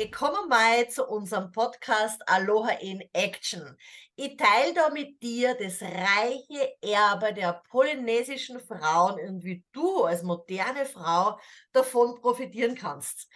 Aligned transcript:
ich 0.00 0.12
komme 0.12 0.46
mal 0.48 0.88
zu 0.88 1.06
unserem 1.06 1.52
Podcast 1.52 2.26
Aloha 2.26 2.70
in 2.80 3.04
Action. 3.12 3.76
Ich 4.16 4.34
teile 4.38 4.72
da 4.72 4.88
mit 4.88 5.22
dir 5.22 5.54
das 5.54 5.82
reiche 5.82 6.74
Erbe 6.80 7.34
der 7.34 7.62
polynesischen 7.68 8.60
Frauen 8.60 9.20
und 9.28 9.44
wie 9.44 9.62
du 9.72 10.04
als 10.04 10.22
moderne 10.22 10.86
Frau 10.86 11.38
davon 11.72 12.18
profitieren 12.18 12.76
kannst. 12.76 13.28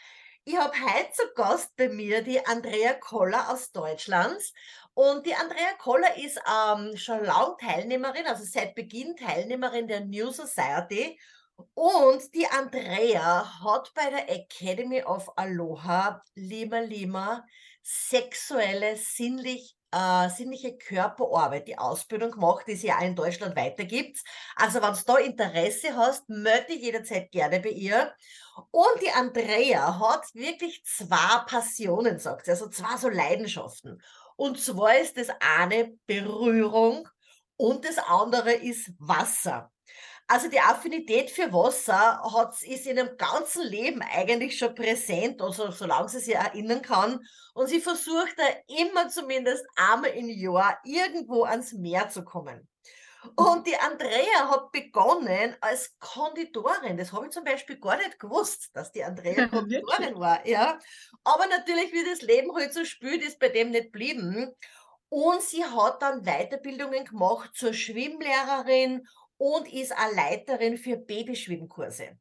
Ich 0.45 0.57
habe 0.57 0.73
heute 0.73 1.13
zu 1.13 1.23
Gast 1.35 1.77
bei 1.77 1.91
mir 1.91 2.23
die 2.23 2.45
Andrea 2.47 2.95
Koller 2.95 3.51
aus 3.51 3.71
Deutschland. 3.71 4.41
Und 4.95 5.27
die 5.27 5.35
Andrea 5.35 5.75
Koller 5.79 6.17
ist 6.17 6.41
ähm, 6.49 6.97
schon 6.97 7.25
lange 7.25 7.57
Teilnehmerin, 7.61 8.27
also 8.27 8.45
seit 8.45 8.75
Beginn 8.75 9.17
Teilnehmerin 9.17 9.87
der 9.87 10.01
New 10.01 10.31
Society 10.31 11.21
und 11.75 12.35
die 12.35 12.47
Andrea 12.47 13.61
hat 13.63 13.93
bei 13.95 14.11
der 14.11 14.31
Academy 14.31 15.03
of 15.03 15.31
Aloha 15.37 16.23
Lima 16.35 16.81
Lima 16.81 17.45
sexuelle, 17.83 18.97
sinnlich, 18.97 19.77
äh, 19.93 20.29
sinnliche 20.31 20.77
Körperarbeit, 20.77 21.69
die 21.69 21.79
Ausbildung 21.79 22.31
gemacht, 22.33 22.65
die 22.67 22.77
sie 22.77 22.89
ja 22.89 23.01
in 23.01 23.15
Deutschland 23.15 23.55
weitergibt. 23.57 24.21
Also 24.57 24.81
wenn 24.81 24.95
du 24.95 25.01
da 25.07 25.17
Interesse 25.19 25.95
hast, 25.97 26.29
melde 26.29 26.73
dich 26.73 26.83
jederzeit 26.83 27.31
gerne 27.31 27.61
bei 27.61 27.71
ihr. 27.71 28.15
Und 28.71 29.03
die 29.03 29.11
Andrea 29.11 29.99
hat 29.99 30.35
wirklich 30.35 30.83
zwei 30.85 31.45
Passionen, 31.47 32.19
sagt 32.19 32.47
sie, 32.47 32.53
also 32.53 32.69
zwei 32.69 32.97
so 32.97 33.09
Leidenschaften. 33.09 34.01
Und 34.37 34.61
zwar 34.61 34.99
ist 34.99 35.17
das 35.17 35.29
eine 35.41 35.93
Berührung 36.07 37.09
und 37.57 37.85
das 37.85 37.99
andere 37.99 38.53
ist 38.53 38.93
Wasser. 38.99 39.71
Also 40.27 40.49
die 40.49 40.61
Affinität 40.61 41.31
für 41.31 41.53
Wasser 41.53 42.23
hat, 42.33 42.63
ist 42.63 42.87
in 42.87 42.97
ihrem 42.97 43.17
ganzen 43.19 43.63
Leben 43.63 44.01
eigentlich 44.03 44.57
schon 44.57 44.75
präsent, 44.75 45.43
also 45.43 45.71
solange 45.71 46.09
sie 46.09 46.21
sich 46.21 46.35
erinnern 46.35 46.81
kann. 46.81 47.21
Und 47.53 47.69
sie 47.69 47.81
versucht 47.81 48.35
da 48.39 48.45
immer 48.83 49.09
zumindest 49.11 49.67
einmal 49.77 50.11
im 50.11 50.31
Jahr 50.31 50.79
irgendwo 50.85 51.45
ans 51.45 51.75
Meer 51.75 52.09
zu 52.09 52.25
kommen. 52.25 52.67
Und 53.37 53.67
die 53.67 53.77
Andrea 53.77 54.51
hat 54.51 54.73
begonnen 54.73 55.57
als 55.61 55.95
Konditorin. 55.99 56.97
Das 56.97 57.13
habe 57.13 57.27
ich 57.27 57.33
zum 57.33 57.45
Beispiel 57.45 57.79
gar 57.79 57.97
nicht 57.97 58.19
gewusst, 58.19 58.71
dass 58.75 58.93
die 58.93 59.05
Andrea 59.05 59.47
Konditorin 59.49 60.19
war. 60.19 60.47
Ja. 60.47 60.79
Aber 61.23 61.47
natürlich, 61.47 61.93
wie 61.93 62.05
das 62.05 62.23
Leben 62.23 62.55
halt 62.55 62.73
so 62.73 62.85
spielt, 62.85 63.23
ist 63.23 63.39
bei 63.39 63.49
dem 63.49 63.71
nicht 63.71 63.93
blieben. 63.93 64.55
Und 65.09 65.43
sie 65.43 65.65
hat 65.65 66.03
dann 66.03 66.25
Weiterbildungen 66.25 67.05
gemacht 67.05 67.51
zur 67.55 67.73
Schwimmlehrerin 67.73 69.07
und 69.37 69.73
ist 69.73 69.93
eine 69.93 70.15
Leiterin 70.15 70.77
für 70.77 70.97
Babyschwimmkurse. 70.97 72.19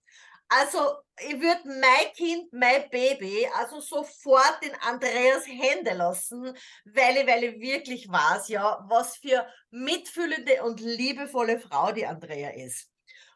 Also, 0.49 0.97
ich 1.19 1.39
würde 1.39 1.61
mein 1.65 2.13
Kind, 2.15 2.53
mein 2.53 2.87
Baby, 2.89 3.47
also 3.55 3.79
sofort 3.79 4.59
in 4.61 4.71
Andreas 4.81 5.47
Hände 5.47 5.93
lassen, 5.93 6.55
weil 6.85 7.17
ich, 7.17 7.27
weil 7.27 7.43
ich 7.45 7.59
wirklich 7.59 8.07
weiß, 8.07 8.49
ja, 8.49 8.85
was 8.87 9.17
für 9.17 9.47
mitfühlende 9.71 10.63
und 10.63 10.79
liebevolle 10.79 11.59
Frau 11.59 11.91
die 11.91 12.05
Andrea 12.05 12.51
ist. 12.51 12.87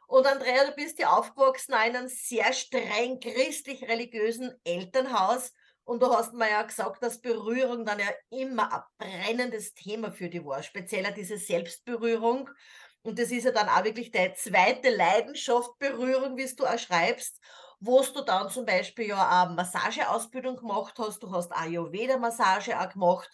Und 0.07 0.25
Andrea, 0.25 0.65
du 0.65 0.71
bist 0.73 0.99
ja 0.99 1.09
aufgewachsen 1.09 1.73
in 1.73 1.77
einem 1.77 2.07
sehr 2.07 2.53
streng 2.53 3.19
christlich-religiösen 3.19 4.53
Elternhaus. 4.63 5.51
Und 5.83 6.01
du 6.01 6.13
hast 6.13 6.33
mir 6.33 6.49
ja 6.49 6.63
gesagt, 6.63 7.01
dass 7.01 7.21
Berührung 7.21 7.85
dann 7.85 7.99
ja 7.99 8.11
immer 8.29 8.85
ein 8.99 9.09
brennendes 9.25 9.73
Thema 9.73 10.11
für 10.11 10.29
dich 10.29 10.43
war, 10.45 10.61
speziell 10.61 11.11
diese 11.13 11.37
Selbstberührung. 11.37 12.49
Und 13.07 13.19
das 13.19 13.31
ist 13.31 13.45
ja 13.45 13.51
dann 13.51 13.69
auch 13.69 13.85
wirklich 13.85 14.11
deine 14.11 14.33
zweite 14.33 14.89
Leidenschaft, 14.89 15.79
Berührung, 15.79 16.35
wie 16.35 16.45
du 16.53 16.65
auch 16.65 16.77
schreibst, 16.77 17.39
wo 17.79 18.01
du 18.01 18.19
dann 18.21 18.49
zum 18.49 18.65
Beispiel 18.65 19.07
ja 19.07 19.43
eine 19.45 19.53
Massageausbildung 19.53 20.57
gemacht 20.57 20.95
hast. 20.97 21.23
Du 21.23 21.31
hast 21.31 21.53
Ayurveda-Massage 21.53 22.77
auch 22.77 22.89
gemacht. 22.89 23.29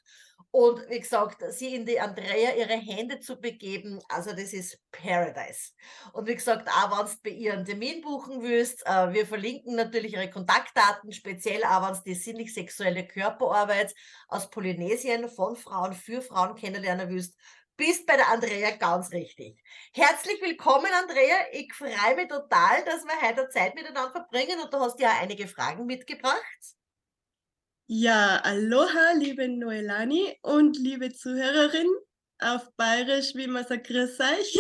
Und 0.56 0.88
wie 0.88 1.00
gesagt, 1.00 1.44
sie 1.52 1.74
in 1.74 1.84
die 1.84 2.00
Andrea 2.00 2.54
ihre 2.54 2.76
Hände 2.76 3.20
zu 3.20 3.42
begeben, 3.42 4.00
also 4.08 4.34
das 4.34 4.54
ist 4.54 4.80
Paradise. 4.92 5.72
Und 6.14 6.28
wie 6.28 6.36
gesagt, 6.36 6.70
auch 6.70 6.92
wenn 6.92 7.08
du 7.08 7.12
bei 7.24 7.30
ihr 7.32 7.54
einen 7.54 7.66
Termin 7.66 8.02
buchen 8.02 8.44
willst, 8.44 8.86
äh, 8.86 9.12
wir 9.14 9.26
verlinken 9.26 9.76
natürlich 9.76 10.14
ihre 10.14 10.30
Kontaktdaten, 10.30 11.12
speziell 11.12 11.64
auch 11.64 11.88
wenn 11.88 11.96
du 11.96 12.02
die 12.06 12.14
sinnlich-sexuelle 12.14 13.08
Körperarbeit 13.08 13.96
aus 14.28 14.52
Polynesien 14.52 15.28
von 15.28 15.56
Frauen 15.56 15.94
für 15.94 16.22
Frauen 16.22 16.54
kennenlernen 16.54 17.10
willst, 17.10 17.36
bist 17.76 18.06
bei 18.06 18.16
der 18.16 18.28
Andrea 18.28 18.76
ganz 18.78 19.12
richtig. 19.12 19.60
Herzlich 19.92 20.40
willkommen, 20.40 20.92
Andrea. 21.02 21.48
Ich 21.54 21.74
freue 21.74 22.16
mich 22.16 22.28
total, 22.28 22.86
dass 22.86 23.04
wir 23.06 23.28
heute 23.28 23.50
Zeit 23.50 23.74
miteinander 23.74 24.12
verbringen 24.12 24.60
und 24.62 24.72
du 24.72 24.78
hast 24.78 25.00
ja 25.00 25.18
einige 25.20 25.48
Fragen 25.48 25.88
mitgebracht. 25.88 26.76
Ja, 27.96 28.38
aloha, 28.38 29.12
liebe 29.20 29.48
Noelani 29.48 30.36
und 30.42 30.80
liebe 30.80 31.14
Zuhörerin 31.14 31.88
auf 32.40 32.74
Bayerisch, 32.76 33.36
wie 33.36 33.46
man 33.46 33.68
sagt, 33.68 33.86
grüß 33.86 34.20
euch. 34.20 34.58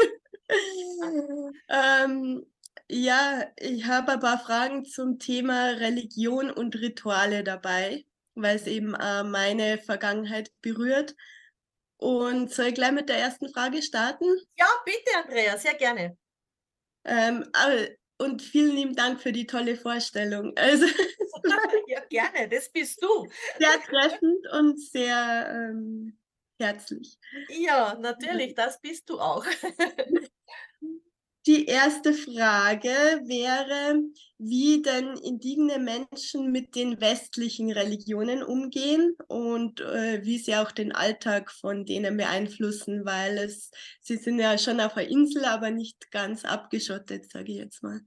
ähm, 1.67 2.45
ja, 2.87 3.43
ich 3.57 3.87
habe 3.87 4.11
ein 4.11 4.19
paar 4.19 4.37
Fragen 4.37 4.85
zum 4.85 5.17
Thema 5.17 5.69
Religion 5.69 6.51
und 6.51 6.75
Rituale 6.75 7.43
dabei, 7.43 8.05
weil 8.35 8.55
es 8.55 8.67
eben 8.67 8.93
äh, 8.93 9.23
meine 9.23 9.79
Vergangenheit 9.79 10.51
berührt. 10.61 11.15
Und 11.97 12.53
soll 12.53 12.67
ich 12.67 12.75
gleich 12.75 12.91
mit 12.91 13.09
der 13.09 13.17
ersten 13.17 13.51
Frage 13.51 13.81
starten? 13.81 14.27
Ja, 14.59 14.67
bitte, 14.85 15.17
Andrea, 15.25 15.57
sehr 15.57 15.73
gerne. 15.73 16.15
Ähm, 17.03 17.49
und 18.19 18.43
vielen 18.43 18.75
lieben 18.75 18.95
Dank 18.95 19.19
für 19.19 19.31
die 19.31 19.47
tolle 19.47 19.75
Vorstellung. 19.75 20.53
Also, 20.55 20.85
ja, 21.87 22.01
gerne, 22.09 22.49
das 22.49 22.71
bist 22.71 23.01
du. 23.03 23.27
Sehr 23.59 23.81
treffend 23.81 24.47
und 24.51 24.79
sehr 24.79 25.71
ähm, 25.71 26.17
herzlich. 26.59 27.17
Ja, 27.49 27.97
natürlich, 27.99 28.55
das 28.55 28.79
bist 28.81 29.09
du 29.09 29.19
auch. 29.19 29.45
Die 31.45 31.65
erste 31.65 32.13
Frage 32.13 32.87
wäre, 33.25 33.99
wie 34.37 34.81
denn 34.81 35.17
indigene 35.17 35.77
Menschen 35.77 36.53
mit 36.53 36.73
den 36.73 37.01
westlichen 37.01 37.69
Religionen 37.69 38.43
umgehen 38.43 39.17
und 39.27 39.81
äh, 39.81 40.23
wie 40.23 40.37
sie 40.37 40.55
auch 40.55 40.71
den 40.71 40.93
Alltag 40.93 41.51
von 41.51 41.85
denen 41.85 42.15
beeinflussen, 42.15 43.03
weil 43.03 43.37
es, 43.39 43.71
sie 43.99 44.15
sind 44.15 44.39
ja 44.39 44.57
schon 44.57 44.79
auf 44.79 44.95
einer 44.95 45.09
Insel, 45.09 45.43
aber 45.43 45.69
nicht 45.69 46.11
ganz 46.11 46.45
abgeschottet, 46.45 47.29
sage 47.29 47.51
ich 47.51 47.57
jetzt 47.57 47.83
mal. 47.83 47.99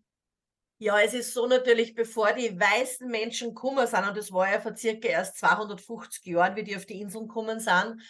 Ja, 0.78 1.00
es 1.00 1.14
ist 1.14 1.32
so 1.32 1.46
natürlich, 1.46 1.94
bevor 1.94 2.32
die 2.34 2.58
weißen 2.58 3.08
Menschen 3.08 3.48
gekommen 3.54 3.86
sind, 3.86 4.06
und 4.06 4.16
das 4.16 4.30
war 4.30 4.50
ja 4.50 4.60
vor 4.60 4.76
circa 4.76 5.08
erst 5.08 5.38
250 5.38 6.26
Jahren, 6.26 6.54
wie 6.54 6.64
die 6.64 6.76
auf 6.76 6.84
die 6.84 7.00
Inseln 7.00 7.28
gekommen 7.28 7.60
sind, 7.60 8.02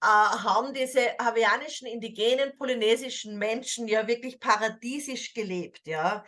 äh, 0.00 0.06
haben 0.06 0.72
diese 0.72 1.00
hawaiianischen, 1.20 1.86
indigenen, 1.86 2.56
polynesischen 2.56 3.38
Menschen 3.38 3.88
ja 3.88 4.06
wirklich 4.06 4.40
paradiesisch 4.40 5.34
gelebt, 5.34 5.86
ja. 5.86 6.24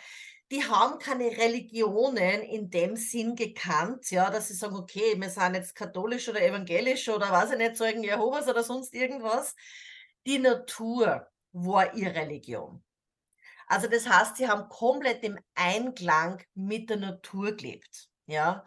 Die 0.52 0.62
haben 0.64 0.98
keine 0.98 1.30
Religionen 1.36 2.42
in 2.42 2.70
dem 2.70 2.94
Sinn 2.96 3.34
gekannt, 3.34 4.10
ja, 4.10 4.30
dass 4.30 4.48
sie 4.48 4.54
sagen, 4.54 4.76
okay, 4.76 5.14
wir 5.18 5.30
sind 5.30 5.54
jetzt 5.54 5.74
katholisch 5.74 6.28
oder 6.28 6.42
evangelisch 6.42 7.08
oder 7.08 7.30
was 7.32 7.50
ich 7.52 7.58
nicht, 7.58 7.76
Zeugen 7.76 8.04
Jehovas 8.04 8.46
oder 8.48 8.62
sonst 8.62 8.94
irgendwas. 8.94 9.54
Die 10.26 10.38
Natur 10.38 11.26
war 11.52 11.94
ihre 11.94 12.14
Religion. 12.14 12.84
Also 13.66 13.88
das 13.88 14.08
heißt, 14.08 14.36
sie 14.36 14.48
haben 14.48 14.68
komplett 14.68 15.22
im 15.24 15.38
Einklang 15.54 16.42
mit 16.54 16.88
der 16.90 16.98
Natur 16.98 17.52
gelebt, 17.52 18.08
ja. 18.26 18.64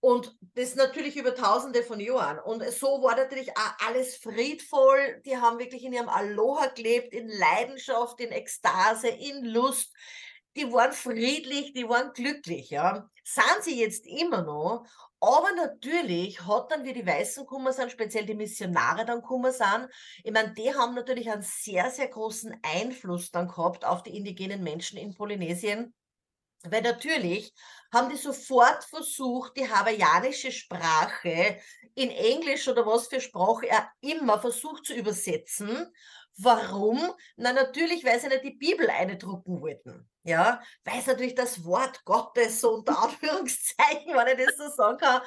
Und 0.00 0.36
das 0.54 0.76
natürlich 0.76 1.16
über 1.16 1.34
tausende 1.34 1.82
von 1.82 1.98
Jahren. 1.98 2.38
Und 2.38 2.62
so 2.70 3.02
war 3.02 3.16
natürlich 3.16 3.50
auch 3.56 3.86
alles 3.88 4.16
friedvoll. 4.16 5.20
Die 5.26 5.36
haben 5.36 5.58
wirklich 5.58 5.82
in 5.82 5.92
ihrem 5.92 6.08
Aloha 6.08 6.66
gelebt, 6.68 7.12
in 7.12 7.28
Leidenschaft, 7.28 8.20
in 8.20 8.30
Ekstase, 8.30 9.08
in 9.08 9.44
Lust. 9.44 9.92
Die 10.56 10.72
waren 10.72 10.92
friedlich, 10.92 11.72
die 11.72 11.88
waren 11.88 12.12
glücklich, 12.12 12.70
ja. 12.70 13.10
Sind 13.24 13.62
sie 13.62 13.80
jetzt 13.80 14.06
immer 14.06 14.42
noch. 14.42 14.86
Aber 15.20 15.48
natürlich 15.56 16.46
hat 16.46 16.70
dann, 16.70 16.84
wie 16.84 16.92
die 16.92 17.06
Weißen 17.06 17.44
gekommen 17.44 17.72
sind, 17.72 17.90
speziell 17.90 18.24
die 18.24 18.34
Missionare 18.34 19.04
dann 19.04 19.20
gekommen 19.20 19.52
sind, 19.52 19.88
ich 20.22 20.32
meine, 20.32 20.54
die 20.54 20.72
haben 20.72 20.94
natürlich 20.94 21.30
einen 21.30 21.42
sehr, 21.42 21.90
sehr 21.90 22.08
großen 22.08 22.56
Einfluss 22.62 23.32
dann 23.32 23.48
gehabt 23.48 23.84
auf 23.84 24.02
die 24.04 24.16
indigenen 24.16 24.62
Menschen 24.62 24.96
in 24.96 25.14
Polynesien. 25.14 25.92
Weil 26.64 26.82
natürlich 26.82 27.52
haben 27.92 28.10
die 28.10 28.16
sofort 28.16 28.84
versucht, 28.84 29.56
die 29.56 29.68
hawaiianische 29.68 30.52
Sprache 30.52 31.60
in 31.94 32.10
Englisch 32.10 32.68
oder 32.68 32.84
was 32.84 33.08
für 33.08 33.20
Sprache 33.20 33.68
er 33.68 33.90
immer 34.00 34.40
versucht 34.40 34.86
zu 34.86 34.94
übersetzen. 34.94 35.92
Warum? 36.36 37.12
Na, 37.36 37.52
natürlich, 37.52 38.04
weil 38.04 38.20
sie 38.20 38.28
nicht 38.28 38.44
die 38.44 38.56
Bibel 38.56 38.88
eindrucken 38.88 39.60
wollten. 39.60 40.08
Ja, 40.22 40.60
weil 40.84 41.00
sie 41.00 41.10
natürlich 41.10 41.34
das 41.34 41.64
Wort 41.64 42.04
Gottes, 42.04 42.60
so 42.60 42.74
unter 42.74 42.98
Anführungszeichen, 43.02 44.14
wenn 44.14 44.38
ich 44.38 44.46
das 44.46 44.56
so 44.56 44.68
sagen 44.76 44.98
kann, 44.98 45.22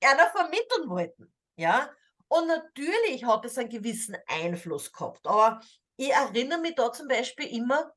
einer 0.00 0.30
vermitteln 0.30 0.88
wollten. 0.88 1.34
Ja, 1.56 1.90
und 2.28 2.46
natürlich 2.46 3.24
hat 3.24 3.44
es 3.44 3.58
einen 3.58 3.68
gewissen 3.68 4.16
Einfluss 4.26 4.92
gehabt. 4.92 5.26
Aber 5.26 5.60
ich 5.96 6.10
erinnere 6.10 6.60
mich 6.60 6.74
da 6.74 6.92
zum 6.92 7.08
Beispiel 7.08 7.46
immer, 7.46 7.92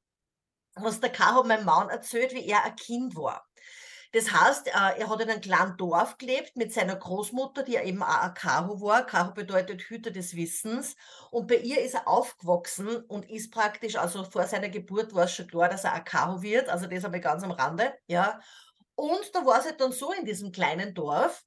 was 0.81 1.00
der 1.00 1.12
K. 1.12 1.35
hat 1.35 1.45
mein 1.45 1.65
Mann 1.65 1.89
erzählt, 1.89 2.33
wie 2.33 2.45
er 2.45 2.63
ein 2.63 2.75
Kind 2.75 3.15
war. 3.15 3.45
Das 4.13 4.31
heißt, 4.31 4.68
äh, 4.68 5.00
er 5.00 5.09
hat 5.09 5.21
in 5.21 5.29
einem 5.29 5.41
kleinen 5.41 5.77
Dorf 5.77 6.18
gelebt 6.18 6.56
mit 6.56 6.74
seiner 6.74 6.95
Großmutter, 6.95 7.63
die 7.63 7.75
eben 7.75 8.01
auch 8.01 8.21
ein 8.21 8.33
Kaho 8.33 8.79
war. 8.81 9.06
Kaho 9.06 9.33
bedeutet 9.33 9.81
Hüter 9.81 10.12
des 10.12 10.35
Wissens. 10.35 10.95
Und 11.29 11.47
bei 11.47 11.57
ihr 11.57 11.81
ist 11.81 11.94
er 11.94 12.07
aufgewachsen 12.07 12.97
und 13.07 13.29
ist 13.29 13.51
praktisch, 13.51 13.97
also 13.97 14.24
vor 14.24 14.45
seiner 14.47 14.69
Geburt 14.69 15.13
war 15.13 15.25
es 15.25 15.33
schon 15.33 15.47
klar, 15.47 15.69
dass 15.69 15.83
er 15.83 15.94
ein 15.94 16.06
Kaho 16.06 16.41
wird. 16.41 16.69
Also 16.69 16.88
das 16.88 17.03
habe 17.03 17.18
ich 17.18 17.24
ganz 17.24 17.44
am 17.44 17.51
Rande, 17.51 17.94
ja. 18.07 18.39
Und 18.95 19.35
da 19.35 19.45
war 19.45 19.59
es 19.59 19.65
halt 19.65 19.81
dann 19.81 19.91
so 19.91 20.12
in 20.13 20.25
diesem 20.25 20.51
kleinen 20.51 20.94
Dorf, 20.94 21.44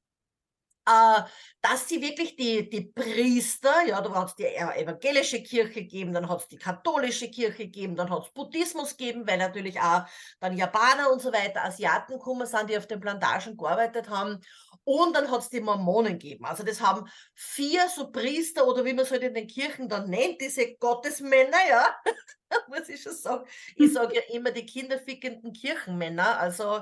äh, 0.90 1.22
dass 1.62 1.88
sie 1.88 2.00
wirklich 2.00 2.37
die, 2.37 2.69
die 2.69 2.82
Priester, 2.82 3.87
ja, 3.87 4.00
da 4.00 4.14
hat 4.14 4.28
es 4.28 4.34
die 4.34 4.46
evangelische 4.46 5.42
Kirche 5.42 5.82
gegeben, 5.82 6.12
dann 6.12 6.28
hat 6.28 6.40
es 6.40 6.48
die 6.48 6.56
katholische 6.56 7.31
Kirche 7.31 7.64
gegeben, 7.64 7.96
dann 7.96 8.10
hat 8.10 8.25
es 8.25 8.32
Buddhismus 8.32 8.96
gegeben, 8.96 9.26
weil 9.26 9.38
natürlich 9.38 9.78
auch 9.78 10.04
dann 10.40 10.56
Japaner 10.56 11.12
und 11.12 11.20
so 11.20 11.32
weiter, 11.32 11.64
Asiaten 11.64 12.14
gekommen 12.14 12.46
sind, 12.46 12.70
die 12.70 12.78
auf 12.78 12.87
den 12.87 13.00
Plantagen 13.00 13.56
gearbeitet 13.56 14.08
haben. 14.08 14.40
Und 14.84 15.14
dann 15.14 15.31
hat 15.31 15.40
es 15.40 15.50
die 15.50 15.60
Mormonen 15.60 16.19
gegeben. 16.19 16.46
Also 16.46 16.62
das 16.64 16.81
haben 16.81 17.08
vier 17.34 17.88
so 17.88 18.10
Priester 18.10 18.66
oder 18.66 18.84
wie 18.84 18.94
man 18.94 19.04
es 19.04 19.10
halt 19.10 19.22
in 19.22 19.34
den 19.34 19.46
Kirchen 19.46 19.88
dann 19.88 20.08
nennt, 20.08 20.40
diese 20.40 20.75
Gottesmänner, 20.76 21.58
ja, 21.69 21.94
muss 22.69 22.88
ich 22.88 23.02
schon 23.02 23.14
sagen. 23.14 23.49
Ich 23.76 23.93
sage 23.93 24.17
ja 24.17 24.23
immer 24.35 24.50
die 24.50 24.67
kinderfickenden 24.67 25.52
Kirchenmänner. 25.52 26.38
Also 26.38 26.79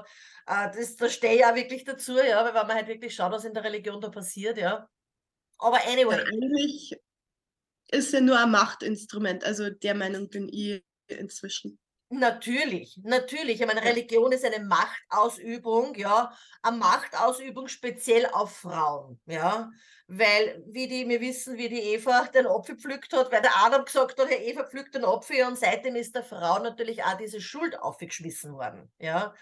äh, 0.46 0.70
das, 0.72 0.96
da 0.96 1.08
stehe 1.08 1.34
ich 1.34 1.40
ja 1.40 1.54
wirklich 1.54 1.84
dazu, 1.84 2.18
ja, 2.18 2.44
weil 2.44 2.52
man 2.52 2.74
halt 2.74 2.88
wirklich 2.88 3.14
schaut, 3.14 3.32
was 3.32 3.44
in 3.44 3.54
der 3.54 3.64
Religion 3.64 4.00
da 4.00 4.08
passiert, 4.08 4.58
ja. 4.58 4.88
Aber 5.58 5.78
anyway. 5.86 6.20
Eigentlich 6.20 6.96
ist 7.90 8.12
ja 8.12 8.20
nur 8.20 8.38
ein 8.38 8.50
Machtinstrument, 8.50 9.44
also 9.44 9.70
der 9.70 9.94
Meinung 9.94 10.28
bin 10.28 10.48
ich 10.48 10.84
inzwischen. 11.06 11.78
Natürlich, 12.10 12.98
natürlich. 13.04 13.60
Ich 13.60 13.66
meine, 13.66 13.84
Religion 13.84 14.32
ist 14.32 14.44
eine 14.44 14.64
Machtausübung, 14.64 15.94
ja, 15.94 16.32
eine 16.62 16.78
Machtausübung 16.78 17.68
speziell 17.68 18.24
auf 18.26 18.56
Frauen, 18.56 19.20
ja, 19.26 19.70
weil, 20.06 20.64
wie 20.66 20.88
die, 20.88 21.06
wir 21.06 21.20
wissen, 21.20 21.58
wie 21.58 21.68
die 21.68 21.80
Eva 21.82 22.24
den 22.34 22.46
Apfel 22.46 22.78
pflückt 22.78 23.12
hat, 23.12 23.30
weil 23.30 23.42
der 23.42 23.54
Adam 23.58 23.84
gesagt 23.84 24.18
hat, 24.18 24.30
Herr 24.30 24.40
Eva 24.40 24.64
pflückt 24.64 24.94
den 24.94 25.04
Apfel 25.04 25.44
und 25.44 25.58
seitdem 25.58 25.96
ist 25.96 26.14
der 26.14 26.24
Frau 26.24 26.58
natürlich 26.60 27.04
auch 27.04 27.18
diese 27.18 27.42
Schuld 27.42 27.78
aufgeschmissen 27.78 28.54
worden, 28.54 28.90
ja. 28.98 29.34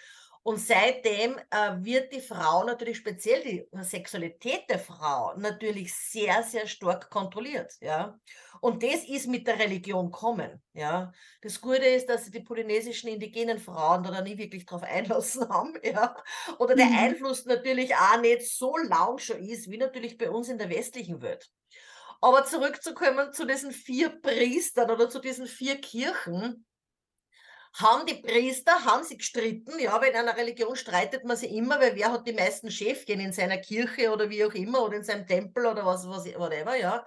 Und 0.47 0.59
seitdem 0.61 1.37
äh, 1.51 1.73
wird 1.79 2.13
die 2.13 2.21
Frau 2.21 2.63
natürlich 2.63 2.99
speziell 2.99 3.43
die 3.43 3.69
Sexualität 3.83 4.71
der 4.71 4.79
Frau 4.79 5.37
natürlich 5.37 5.93
sehr, 5.93 6.45
sehr 6.45 6.69
stark 6.69 7.11
kontrolliert, 7.11 7.75
ja. 7.81 8.17
Und 8.61 8.81
das 8.85 9.03
ist 9.09 9.27
mit 9.27 9.49
der 9.49 9.59
Religion 9.59 10.13
kommen, 10.13 10.63
ja. 10.73 11.13
Das 11.43 11.61
Gute 11.61 11.87
ist, 11.87 12.09
dass 12.09 12.31
die 12.31 12.45
polynesischen 12.45 13.11
indigenen 13.11 13.59
Frauen 13.59 14.05
da 14.05 14.21
nie 14.21 14.39
wirklich 14.39 14.65
drauf 14.65 14.85
einlassen 14.85 15.49
haben, 15.49 15.75
ja. 15.83 16.15
Oder 16.61 16.77
der 16.77 16.87
mhm. 16.87 16.97
Einfluss 16.97 17.45
natürlich 17.45 17.97
auch 17.97 18.21
nicht 18.21 18.49
so 18.49 18.77
lang 18.77 19.19
schon 19.19 19.41
ist, 19.41 19.69
wie 19.69 19.79
natürlich 19.79 20.17
bei 20.17 20.31
uns 20.31 20.49
in 20.49 20.59
der 20.59 20.71
westlichen 20.71 21.23
Welt. 21.23 21.51
Aber 22.21 22.45
zurückzukommen 22.45 23.33
zu 23.33 23.47
diesen 23.47 23.73
vier 23.73 24.11
Priestern 24.11 24.93
oder 24.93 25.11
zu 25.11 25.19
diesen 25.19 25.49
vier 25.49 25.81
Kirchen, 25.81 26.65
haben 27.79 28.07
die 28.07 28.15
Priester, 28.15 28.85
haben 28.85 29.05
sie 29.05 29.19
gestritten, 29.19 29.79
ja, 29.79 30.01
weil 30.01 30.11
in 30.11 30.17
einer 30.17 30.37
Religion 30.37 30.77
streitet 30.77 31.25
man 31.25 31.37
sich 31.37 31.53
immer, 31.53 31.79
weil 31.79 31.95
wer 31.95 32.11
hat 32.11 32.27
die 32.27 32.33
meisten 32.33 32.71
Schäfchen 32.71 33.21
in 33.21 33.33
seiner 33.33 33.59
Kirche 33.59 34.11
oder 34.13 34.31
wie 34.31 34.45
auch 34.45 34.55
immer 34.55 34.83
oder 34.83 34.97
in 34.97 35.05
seinem 35.05 35.27
Tempel 35.27 35.67
oder 35.67 35.85
was, 35.85 36.09
was, 36.09 36.25
whatever, 36.39 36.77
ja. 36.77 37.05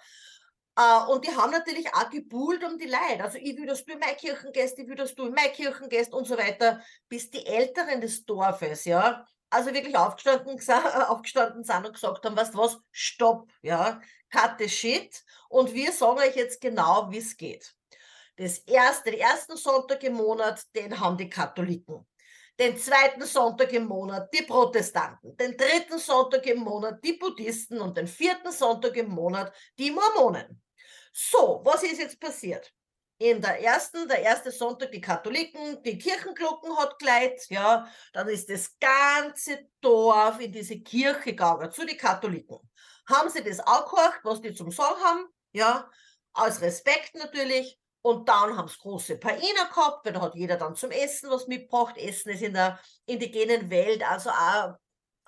Uh, 0.80 1.12
und 1.12 1.26
die 1.26 1.36
haben 1.36 1.52
natürlich 1.52 1.94
auch 1.94 2.10
gebuhlt 2.10 2.64
um 2.64 2.78
die 2.78 2.86
Leute. 2.86 3.22
Also 3.22 3.38
ich 3.38 3.58
will, 3.58 3.66
dass 3.66 3.84
du 3.84 3.94
in 3.94 4.00
meine 4.00 4.16
Kirchen 4.16 4.54
gehst, 4.54 4.80
ich 4.80 4.88
will, 4.88 4.96
dass 4.96 5.14
du 5.14 5.26
in 5.26 5.34
meine 5.34 5.52
Kirchen 5.52 5.90
gehst 5.90 6.14
und 6.14 6.26
so 6.26 6.38
weiter, 6.38 6.82
bis 7.10 7.30
die 7.30 7.46
Älteren 7.46 8.00
des 8.00 8.24
Dorfes, 8.24 8.86
ja, 8.86 9.26
also 9.50 9.74
wirklich 9.74 9.98
aufgestanden, 9.98 10.58
aufgestanden 10.58 11.64
sind 11.64 11.86
und 11.86 11.94
gesagt 11.94 12.24
haben, 12.24 12.38
weißt 12.38 12.54
du 12.54 12.60
was, 12.60 12.78
stopp, 12.92 13.52
ja, 13.62 14.00
cut 14.30 14.54
the 14.60 14.70
shit 14.70 15.24
und 15.50 15.74
wir 15.74 15.92
sagen 15.92 16.20
euch 16.20 16.36
jetzt 16.36 16.62
genau, 16.62 17.10
wie 17.10 17.18
es 17.18 17.36
geht. 17.36 17.76
Das 18.40 18.60
erste, 18.60 19.12
den 19.12 19.20
ersten 19.20 19.58
Sonntag 19.58 20.02
im 20.04 20.14
Monat, 20.14 20.64
den 20.74 20.98
haben 20.98 21.18
die 21.18 21.30
Katholiken. 21.30 22.08
Den 22.58 22.78
zweiten 22.78 23.26
Sonntag 23.26 23.74
im 23.74 23.86
Monat 23.86 24.34
die 24.34 24.44
Protestanten. 24.44 25.36
Den 25.36 25.58
dritten 25.58 26.00
Sonntag 26.00 26.46
im 26.46 26.60
Monat 26.60 27.04
die 27.04 27.14
Buddhisten 27.14 27.82
und 27.82 27.98
den 27.98 28.08
vierten 28.08 28.54
Sonntag 28.54 28.96
im 28.96 29.10
Monat 29.10 29.54
die 29.78 29.92
Mormonen. 29.92 30.62
So, 31.12 31.62
was 31.66 31.84
ist 31.84 32.00
jetzt 32.00 32.20
passiert? 32.20 32.74
in 33.22 33.42
der 33.42 33.62
ersten, 33.62 34.08
der 34.08 34.22
erste 34.22 34.50
Sonntag 34.50 34.94
die 34.94 35.02
Katholiken, 35.02 35.84
die 35.84 35.98
Kirchenglocken 35.98 36.76
hat 36.78 36.98
gleit, 36.98 37.46
ja, 37.50 37.86
dann 38.14 38.30
ist 38.30 38.50
das 38.50 38.78
ganze 38.80 39.68
Dorf 39.82 40.40
in 40.40 40.54
diese 40.54 40.80
Kirche 40.80 41.32
gegangen, 41.32 41.70
zu 41.70 41.86
den 41.86 41.98
Katholiken. 41.98 42.60
Haben 43.10 43.30
sie 43.30 43.44
das 43.44 43.60
auch 43.60 43.94
gehört, 43.94 44.20
was 44.24 44.40
die 44.40 44.54
zum 44.54 44.72
Sagen 44.72 45.02
haben, 45.04 45.26
ja, 45.52 45.90
aus 46.32 46.62
Respekt 46.62 47.16
natürlich, 47.16 47.79
und 48.02 48.30
dann 48.30 48.56
haben 48.58 48.68
sie 48.68 48.78
große 48.78 49.18
Paina 49.18 49.66
gehabt, 49.70 50.06
weil 50.06 50.14
da 50.14 50.22
hat 50.22 50.36
jeder 50.36 50.58
dann 50.58 50.76
zum 50.76 50.92
Essen 50.92 51.30
was 51.30 51.48
mitgebracht. 51.48 51.98
Essen 51.98 52.30
ist 52.30 52.42
in 52.42 52.54
der 52.54 52.80
indigenen 53.06 53.70
Welt 53.70 54.10
also 54.10 54.30
auch 54.30 54.76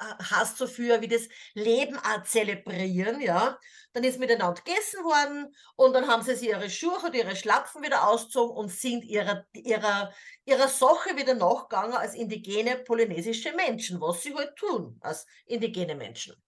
hast 0.01 0.57
so 0.57 0.67
für 0.67 1.01
wie 1.01 1.07
das 1.07 1.27
Leben 1.53 1.97
auch 1.97 2.23
zelebrieren, 2.23 3.21
ja. 3.21 3.57
Dann 3.93 4.03
ist 4.03 4.19
miteinander 4.19 4.61
gegessen 4.61 5.03
worden 5.03 5.53
und 5.75 5.93
dann 5.93 6.07
haben 6.07 6.23
sie 6.23 6.35
sich 6.35 6.49
ihre 6.49 6.69
Schuhe 6.69 6.97
und 7.03 7.13
ihre 7.13 7.35
Schlapfen 7.35 7.83
wieder 7.83 8.07
ausgezogen 8.07 8.55
und 8.55 8.69
sind 8.69 9.03
ihrer, 9.03 9.45
ihrer, 9.53 10.13
ihrer 10.45 10.67
Sache 10.67 11.15
wieder 11.17 11.33
nachgegangen 11.33 11.95
als 11.95 12.15
indigene 12.15 12.77
polynesische 12.77 13.51
Menschen, 13.53 13.99
was 13.99 14.23
sie 14.23 14.33
halt 14.33 14.55
tun 14.55 14.97
als 15.01 15.25
indigene 15.45 15.95
Menschen. 15.95 16.41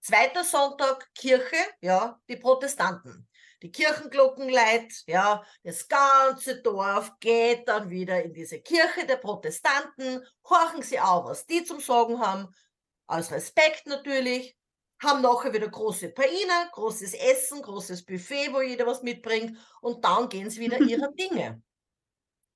Zweiter 0.00 0.44
Sonntag 0.44 1.08
Kirche, 1.14 1.56
ja, 1.80 2.18
die 2.28 2.36
Protestanten 2.36 3.28
die 3.62 3.72
Kirchenglocken 3.72 4.48
ja, 5.06 5.44
das 5.62 5.88
ganze 5.88 6.62
Dorf 6.62 7.12
geht 7.20 7.68
dann 7.68 7.90
wieder 7.90 8.22
in 8.22 8.32
diese 8.32 8.60
Kirche 8.60 9.06
der 9.06 9.16
Protestanten, 9.16 10.24
horchen 10.48 10.82
sie 10.82 11.00
auch, 11.00 11.26
was 11.26 11.46
die 11.46 11.64
zum 11.64 11.80
Sagen 11.80 12.20
haben, 12.20 12.48
aus 13.06 13.32
Respekt 13.32 13.86
natürlich, 13.86 14.56
haben 15.00 15.22
nachher 15.22 15.52
wieder 15.52 15.68
große 15.68 16.10
Paina, 16.10 16.68
großes 16.72 17.14
Essen, 17.14 17.62
großes 17.62 18.04
Buffet, 18.04 18.52
wo 18.52 18.60
jeder 18.60 18.86
was 18.86 19.02
mitbringt 19.02 19.56
und 19.80 20.04
dann 20.04 20.28
gehen 20.28 20.50
sie 20.50 20.60
wieder 20.60 20.80
ihrer 20.80 21.12
Dinge. 21.18 21.62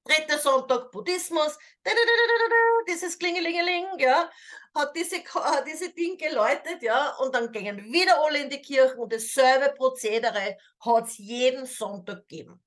Dritter 0.04 0.38
Sonntag 0.38 0.90
Buddhismus, 0.90 1.56
dieses 2.88 3.18
Klingelingeling, 3.18 3.86
ja, 3.98 4.30
hat 4.74 4.96
diese, 4.96 5.16
hat 5.34 5.66
diese 5.66 5.90
Ding 5.90 6.18
geläutet, 6.18 6.82
ja, 6.82 7.10
und 7.18 7.34
dann 7.34 7.52
gingen 7.52 7.84
wieder 7.92 8.20
alle 8.22 8.40
in 8.40 8.50
die 8.50 8.60
Kirche 8.60 8.96
und 8.96 9.12
dasselbe 9.12 9.74
Prozedere 9.74 10.56
hat 10.80 11.06
es 11.06 11.18
jeden 11.18 11.66
Sonntag 11.66 12.28
gegeben. 12.28 12.62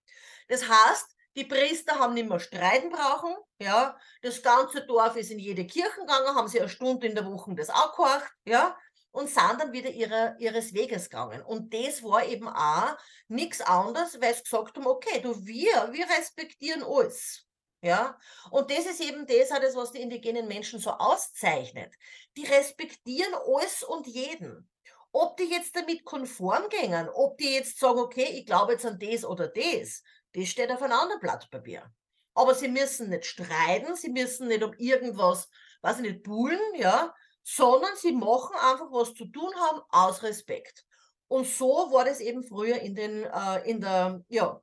Das 0.47 0.67
heißt, 0.67 1.15
die 1.35 1.43
Priester 1.43 1.99
haben 1.99 2.13
nicht 2.13 2.29
mehr 2.29 2.39
streiten 2.39 2.89
brauchen, 2.89 3.35
ja, 3.59 3.97
das 4.21 4.41
ganze 4.41 4.85
Dorf 4.85 5.17
ist 5.17 5.31
in 5.31 5.39
jede 5.39 5.67
Kirche 5.67 5.99
gegangen, 5.99 6.35
haben 6.35 6.47
sie 6.47 6.61
eine 6.61 6.69
Stunde 6.69 7.07
in 7.07 7.15
der 7.15 7.25
Woche 7.25 7.53
das 7.55 7.69
auch 7.69 7.95
gehorcht, 7.95 8.31
ja, 8.45 8.77
und 9.15 9.29
sind 9.29 9.59
dann 9.59 9.71
wieder 9.71 9.89
ihre, 9.89 10.35
ihres 10.39 10.73
Weges 10.73 11.09
gegangen. 11.09 11.41
Und 11.41 11.73
das 11.73 12.03
war 12.03 12.25
eben 12.25 12.49
auch 12.49 12.97
nichts 13.29 13.61
anderes, 13.61 14.19
weil 14.19 14.35
sie 14.35 14.43
gesagt 14.43 14.75
haben, 14.75 14.87
okay, 14.87 15.21
du, 15.21 15.45
wir, 15.45 15.89
wir 15.93 16.05
respektieren 16.17 16.83
alles. 16.83 17.47
Ja, 17.81 18.17
und 18.51 18.71
das 18.71 18.85
ist 18.87 18.99
eben 18.99 19.25
das, 19.25 19.49
das, 19.49 19.75
was 19.75 19.91
die 19.91 20.01
indigenen 20.01 20.47
Menschen 20.47 20.79
so 20.79 20.89
auszeichnet. 20.89 21.93
Die 22.35 22.45
respektieren 22.45 23.33
alles 23.35 23.83
und 23.83 24.05
jeden. 24.07 24.69
Ob 25.11 25.37
die 25.37 25.45
jetzt 25.45 25.75
damit 25.75 26.03
konform 26.03 26.67
gehen, 26.67 27.07
ob 27.13 27.37
die 27.37 27.53
jetzt 27.53 27.79
sagen, 27.79 27.99
okay, 27.99 28.27
ich 28.33 28.45
glaube 28.45 28.73
jetzt 28.73 28.85
an 28.85 28.99
das 28.99 29.23
oder 29.23 29.47
das, 29.47 30.03
das 30.33 30.47
steht 30.47 30.71
auf 30.71 30.81
einem 30.81 30.99
anderen 30.99 31.21
Blatt 31.21 31.49
Papier. 31.51 31.89
Aber 32.33 32.53
sie 32.53 32.67
müssen 32.67 33.09
nicht 33.09 33.25
streiten, 33.25 33.95
sie 33.95 34.09
müssen 34.09 34.49
nicht 34.49 34.63
um 34.63 34.73
irgendwas, 34.73 35.47
weiß 35.83 35.97
ich 35.97 36.11
nicht, 36.11 36.23
buhlen, 36.23 36.59
ja, 36.75 37.13
sondern 37.45 37.95
sie 37.95 38.11
machen 38.11 38.55
einfach, 38.55 38.91
was 38.91 39.13
zu 39.13 39.25
tun 39.27 39.53
haben, 39.55 39.81
aus 39.89 40.23
Respekt. 40.23 40.83
Und 41.27 41.45
so 41.47 41.67
war 41.91 42.03
das 42.03 42.19
eben 42.19 42.43
früher 42.43 42.77
in, 42.81 42.95
den, 42.95 43.23
äh, 43.23 43.69
in, 43.69 43.79
der, 43.79 44.23
ja, 44.29 44.59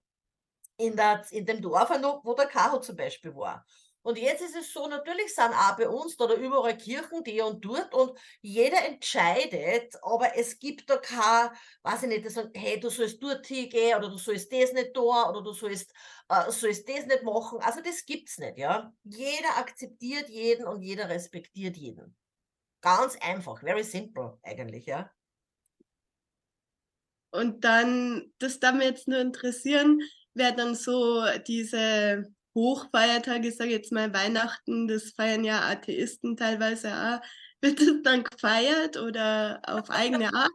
in, 0.78 0.96
der, 0.96 1.24
in 1.30 1.46
dem 1.46 1.62
Dorf, 1.62 1.90
wo 1.90 2.34
der 2.34 2.46
Karo 2.46 2.80
zum 2.80 2.96
Beispiel 2.96 3.34
war. 3.36 3.64
Und 4.04 4.18
jetzt 4.18 4.42
ist 4.42 4.56
es 4.56 4.72
so, 4.72 4.88
natürlich 4.88 5.32
sind 5.32 5.52
auch 5.52 5.76
bei 5.76 5.88
uns 5.88 6.16
da, 6.16 6.26
da 6.26 6.34
überall 6.34 6.76
Kirchen, 6.76 7.22
die 7.22 7.40
und 7.40 7.64
dort 7.64 7.94
und 7.94 8.18
jeder 8.40 8.84
entscheidet, 8.84 9.94
aber 10.02 10.36
es 10.36 10.58
gibt 10.58 10.90
da 10.90 10.96
kein, 10.96 11.50
weiß 11.84 12.02
ich 12.02 12.08
nicht, 12.08 12.26
das 12.26 12.34
sagt, 12.34 12.56
hey, 12.56 12.80
du 12.80 12.90
sollst 12.90 13.22
dort 13.22 13.46
hingehen 13.46 13.96
oder 13.96 14.08
du 14.08 14.18
sollst 14.18 14.52
das 14.52 14.72
nicht 14.72 14.92
tun 14.92 15.04
oder 15.04 15.40
du 15.40 15.52
sollst, 15.52 15.92
äh, 16.28 16.50
sollst 16.50 16.88
das 16.88 17.06
nicht 17.06 17.22
machen. 17.22 17.60
Also 17.60 17.80
das 17.80 18.04
gibt's 18.04 18.38
nicht, 18.38 18.58
ja. 18.58 18.92
Jeder 19.04 19.56
akzeptiert 19.56 20.28
jeden 20.28 20.66
und 20.66 20.82
jeder 20.82 21.08
respektiert 21.08 21.76
jeden. 21.76 22.16
Ganz 22.82 23.16
einfach, 23.20 23.60
very 23.60 23.84
simple 23.84 24.38
eigentlich, 24.42 24.86
ja. 24.86 25.10
Und 27.30 27.64
dann, 27.64 28.30
das 28.38 28.60
darf 28.60 28.74
mich 28.74 28.84
jetzt 28.84 29.08
nur 29.08 29.20
interessieren, 29.20 30.00
wer 30.34 30.52
dann 30.52 30.74
so 30.74 31.24
diese 31.46 32.26
Hochfeiertage, 32.54 33.48
ich 33.48 33.56
sage 33.56 33.70
jetzt 33.70 33.92
mal 33.92 34.12
Weihnachten, 34.12 34.86
das 34.86 35.12
feiern 35.16 35.44
ja 35.44 35.60
Atheisten 35.60 36.36
teilweise 36.36 36.92
auch. 36.92 37.26
Wird 37.62 37.80
es 37.80 38.02
dann 38.02 38.24
gefeiert 38.24 38.96
oder 38.96 39.62
auf 39.66 39.88
eigene 39.88 40.26
Art? 40.34 40.52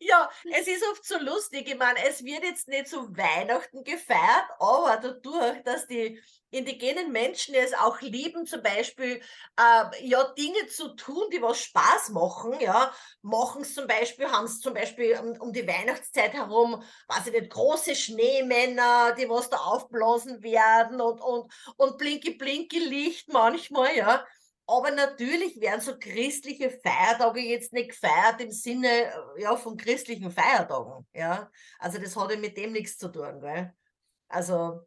Ja, 0.00 0.28
es 0.52 0.66
ist 0.66 0.84
oft 0.90 1.04
so 1.04 1.18
lustig. 1.18 1.68
Ich 1.68 1.76
meine, 1.78 1.98
es 2.06 2.24
wird 2.24 2.42
jetzt 2.44 2.68
nicht 2.68 2.88
zu 2.88 3.16
Weihnachten 3.16 3.84
gefeiert, 3.84 4.46
aber 4.58 4.98
dadurch, 5.02 5.62
dass 5.64 5.86
die 5.86 6.20
indigenen 6.50 7.10
Menschen 7.10 7.54
es 7.54 7.74
auch 7.74 8.00
lieben, 8.00 8.46
zum 8.46 8.62
Beispiel 8.62 9.20
äh, 9.58 10.06
ja 10.06 10.24
Dinge 10.34 10.66
zu 10.68 10.94
tun, 10.94 11.24
die 11.32 11.42
was 11.42 11.60
Spaß 11.60 12.10
machen, 12.10 12.60
ja, 12.60 12.92
machen 13.22 13.62
es 13.62 13.74
zum 13.74 13.86
Beispiel, 13.86 14.30
haben 14.30 14.44
es 14.44 14.60
zum 14.60 14.74
Beispiel 14.74 15.18
um, 15.18 15.40
um, 15.40 15.52
die 15.52 15.66
Weihnachtszeit 15.66 16.32
herum, 16.32 16.82
weiß 17.08 17.26
ich 17.26 17.32
nicht, 17.32 17.50
große 17.50 17.96
Schneemänner, 17.96 19.14
die 19.18 19.28
was 19.28 19.50
da 19.50 19.56
aufblasen 19.56 20.42
werden 20.42 21.00
und, 21.00 21.20
und, 21.20 21.52
und 21.76 21.98
blinky 21.98 22.34
blinky 22.34 22.78
Licht 22.78 23.32
manchmal, 23.32 23.96
ja. 23.96 24.24
Aber 24.66 24.90
natürlich 24.90 25.60
werden 25.60 25.80
so 25.80 25.98
christliche 25.98 26.70
Feiertage 26.70 27.40
jetzt 27.40 27.72
nicht 27.72 27.90
gefeiert 27.90 28.40
im 28.40 28.50
Sinne 28.50 28.88
äh, 28.88 29.42
ja, 29.42 29.56
von 29.56 29.76
christlichen 29.76 30.30
Feiertagen. 30.30 31.06
Ja? 31.12 31.50
Also 31.78 31.98
das 31.98 32.16
hat 32.16 32.30
ja 32.30 32.38
mit 32.38 32.56
dem 32.56 32.72
nichts 32.72 32.96
zu 32.96 33.08
tun. 33.08 33.40
Gell? 33.40 33.74
Also 34.28 34.80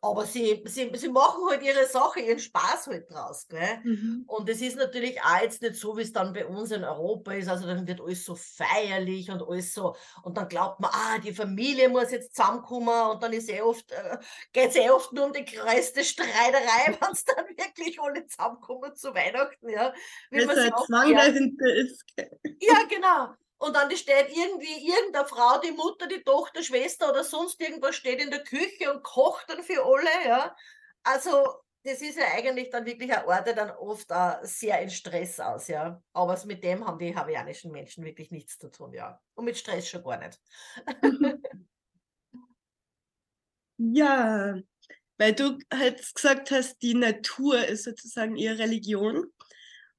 aber 0.00 0.24
sie, 0.24 0.62
sie, 0.66 0.90
sie 0.94 1.08
machen 1.08 1.48
halt 1.48 1.62
ihre 1.62 1.86
Sache, 1.86 2.20
ihren 2.20 2.38
Spaß 2.38 2.88
halt 2.88 3.10
draus. 3.10 3.46
Gell? 3.48 3.80
Mhm. 3.84 4.24
Und 4.26 4.48
es 4.48 4.60
ist 4.60 4.76
natürlich 4.76 5.20
auch 5.22 5.40
jetzt 5.40 5.62
nicht 5.62 5.76
so, 5.76 5.96
wie 5.96 6.02
es 6.02 6.12
dann 6.12 6.32
bei 6.32 6.46
uns 6.46 6.70
in 6.70 6.84
Europa 6.84 7.32
ist. 7.32 7.48
Also 7.48 7.66
dann 7.66 7.86
wird 7.86 8.00
alles 8.00 8.24
so 8.24 8.34
feierlich 8.34 9.30
und 9.30 9.42
alles 9.42 9.72
so. 9.72 9.96
Und 10.22 10.36
dann 10.36 10.48
glaubt 10.48 10.80
man, 10.80 10.90
ah, 10.92 11.18
die 11.18 11.32
Familie 11.32 11.88
muss 11.88 12.10
jetzt 12.10 12.34
zusammenkommen 12.34 13.10
und 13.10 13.22
dann 13.22 13.32
ist 13.32 13.48
eh 13.48 13.62
oft, 13.62 13.90
äh, 13.92 14.18
geht 14.52 14.70
es 14.70 14.76
eh 14.76 14.90
oft 14.90 15.12
nur 15.12 15.26
um 15.26 15.32
die 15.32 15.44
größte 15.44 16.04
Streiterei, 16.04 16.96
wenn 17.00 17.12
es 17.12 17.24
dann 17.24 17.46
wirklich 17.48 18.00
alle 18.00 18.26
zusammenkommen 18.26 18.94
zu 18.94 19.14
Weihnachten. 19.14 19.68
Ja, 19.68 19.92
wie 20.30 20.44
man 20.44 20.56
halt 20.56 20.74
Zwang 20.86 21.14
dahinter 21.14 21.74
ist. 21.74 22.04
Ja, 22.60 22.82
genau. 22.88 23.34
Und 23.58 23.74
dann 23.74 23.94
steht 23.96 24.28
irgendwie 24.30 24.88
irgendeine 24.88 25.26
Frau, 25.26 25.58
die 25.60 25.72
Mutter, 25.72 26.06
die 26.06 26.22
Tochter, 26.22 26.62
Schwester 26.62 27.10
oder 27.10 27.24
sonst 27.24 27.60
irgendwas 27.60 27.96
steht 27.96 28.22
in 28.22 28.30
der 28.30 28.44
Küche 28.44 28.92
und 28.92 29.02
kocht 29.02 29.50
dann 29.50 29.64
für 29.64 29.84
alle, 29.84 30.26
ja. 30.26 30.56
Also, 31.02 31.44
das 31.82 32.00
ist 32.00 32.18
ja 32.18 32.26
eigentlich 32.34 32.70
dann 32.70 32.86
wirklich 32.86 33.12
ein 33.12 33.24
Ort, 33.24 33.46
der 33.46 33.54
dann 33.54 33.70
oft 33.70 34.12
auch 34.12 34.38
sehr 34.42 34.80
in 34.80 34.90
Stress 34.90 35.40
aus, 35.40 35.66
ja. 35.66 36.00
Aber 36.12 36.40
mit 36.46 36.62
dem 36.62 36.86
haben 36.86 36.98
die 37.00 37.16
hawaiianischen 37.16 37.72
Menschen 37.72 38.04
wirklich 38.04 38.30
nichts 38.30 38.58
zu 38.58 38.70
tun, 38.70 38.92
ja. 38.92 39.20
Und 39.34 39.44
mit 39.44 39.58
Stress 39.58 39.88
schon 39.88 40.04
gar 40.04 40.18
nicht. 40.18 40.40
ja, 43.78 44.54
weil 45.16 45.32
du 45.32 45.58
halt 45.72 46.14
gesagt 46.14 46.52
hast, 46.52 46.80
die 46.80 46.94
Natur 46.94 47.66
ist 47.66 47.82
sozusagen 47.84 48.36
ihre 48.36 48.58
Religion. 48.58 49.32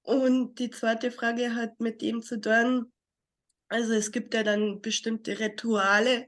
Und 0.02 0.56
die 0.60 0.70
zweite 0.70 1.12
Frage 1.12 1.56
hat 1.56 1.82
mit 1.82 2.02
dem 2.02 2.22
zu 2.22 2.40
tun, 2.40 2.92
also 3.70 3.94
es 3.94 4.12
gibt 4.12 4.34
ja 4.34 4.44
dann 4.44 4.82
bestimmte 4.82 5.40
Rituale 5.40 6.28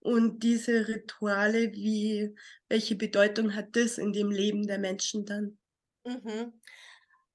und 0.00 0.42
diese 0.42 0.88
Rituale, 0.88 1.72
wie, 1.72 2.34
welche 2.68 2.96
Bedeutung 2.96 3.54
hat 3.54 3.76
das 3.76 3.98
in 3.98 4.12
dem 4.12 4.30
Leben 4.30 4.66
der 4.66 4.78
Menschen 4.78 5.24
dann? 5.24 5.58
Mhm. 6.04 6.60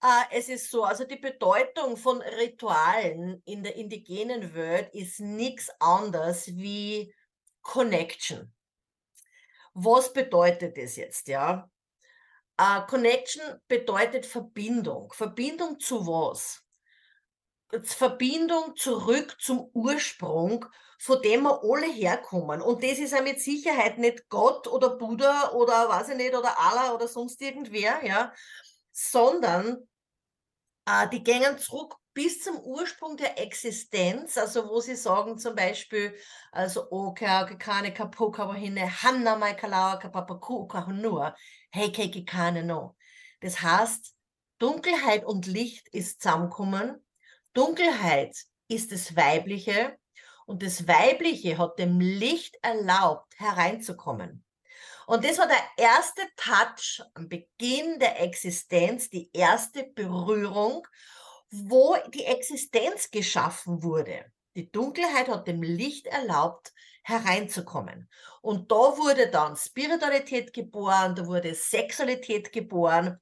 Äh, 0.01 0.37
es 0.37 0.49
ist 0.49 0.69
so, 0.69 0.83
also 0.83 1.05
die 1.05 1.17
Bedeutung 1.17 1.95
von 1.95 2.21
Ritualen 2.21 3.41
in 3.45 3.63
der 3.63 3.75
indigenen 3.75 4.53
Welt 4.53 4.93
ist 4.93 5.19
nichts 5.19 5.69
anderes 5.79 6.47
wie 6.47 7.13
Connection. 7.61 8.51
Was 9.73 10.11
bedeutet 10.13 10.77
das 10.77 10.95
jetzt, 10.95 11.27
ja? 11.27 11.69
Uh, 12.59 12.85
Connection 12.87 13.43
bedeutet 13.67 14.25
Verbindung. 14.25 15.11
Verbindung 15.11 15.79
zu 15.79 16.07
was? 16.07 16.64
Verbindung 17.83 18.75
zurück 18.75 19.35
zum 19.39 19.69
Ursprung, 19.73 20.65
von 20.99 21.21
dem 21.21 21.43
wir 21.43 21.61
alle 21.63 21.91
herkommen. 21.91 22.61
Und 22.61 22.83
das 22.83 22.99
ist 22.99 23.13
ja 23.13 23.21
mit 23.21 23.41
Sicherheit 23.41 23.97
nicht 23.97 24.29
Gott 24.29 24.67
oder 24.67 24.97
Buddha 24.97 25.51
oder 25.51 25.89
weiß 25.89 26.09
ich 26.09 26.17
nicht, 26.17 26.35
oder 26.35 26.57
Allah 26.59 26.93
oder 26.93 27.07
sonst 27.07 27.41
irgendwer, 27.41 28.03
ja, 28.05 28.33
sondern 28.91 29.87
äh, 30.85 31.09
die 31.09 31.23
gehen 31.23 31.57
zurück 31.57 31.95
bis 32.13 32.41
zum 32.41 32.59
Ursprung 32.61 33.17
der 33.17 33.37
Existenz, 33.41 34.37
also 34.37 34.69
wo 34.69 34.79
sie 34.79 34.95
sagen 34.95 35.37
zum 35.37 35.53
Beispiel, 35.53 36.17
also 36.51 36.89
Oka, 36.89 37.43
Kekane, 37.43 37.93
Kapoka, 37.93 38.47
Wahine, 38.47 38.89
Hanna, 39.03 39.35
Maikalawa, 39.35 39.97
Kapapaku, 39.97 40.65
Kahunua, 40.65 41.35
Heike, 41.75 42.09
Kekane, 42.09 42.63
no. 42.63 42.95
Das 43.41 43.61
heißt, 43.61 44.15
Dunkelheit 44.59 45.25
und 45.25 45.45
Licht 45.45 45.89
ist 45.89 46.21
zusammengekommen 46.21 47.04
Dunkelheit 47.55 48.35
ist 48.67 48.91
das 48.91 49.15
Weibliche 49.15 49.97
und 50.45 50.61
das 50.61 50.87
Weibliche 50.87 51.57
hat 51.57 51.79
dem 51.79 51.99
Licht 51.99 52.57
erlaubt, 52.61 53.33
hereinzukommen. 53.37 54.43
Und 55.07 55.23
das 55.23 55.37
war 55.37 55.47
der 55.47 55.63
erste 55.77 56.21
Touch 56.35 57.01
am 57.13 57.29
Beginn 57.29 57.99
der 57.99 58.21
Existenz, 58.21 59.09
die 59.09 59.29
erste 59.31 59.83
Berührung, 59.83 60.85
wo 61.49 61.95
die 62.13 62.25
Existenz 62.25 63.09
geschaffen 63.09 63.83
wurde. 63.83 64.25
Die 64.55 64.69
Dunkelheit 64.71 65.29
hat 65.29 65.47
dem 65.47 65.63
Licht 65.63 66.07
erlaubt, 66.07 66.73
hereinzukommen. 67.03 68.09
Und 68.41 68.71
da 68.71 68.97
wurde 68.97 69.29
dann 69.29 69.55
Spiritualität 69.55 70.53
geboren, 70.53 71.15
da 71.15 71.25
wurde 71.25 71.53
Sexualität 71.53 72.51
geboren. 72.51 73.19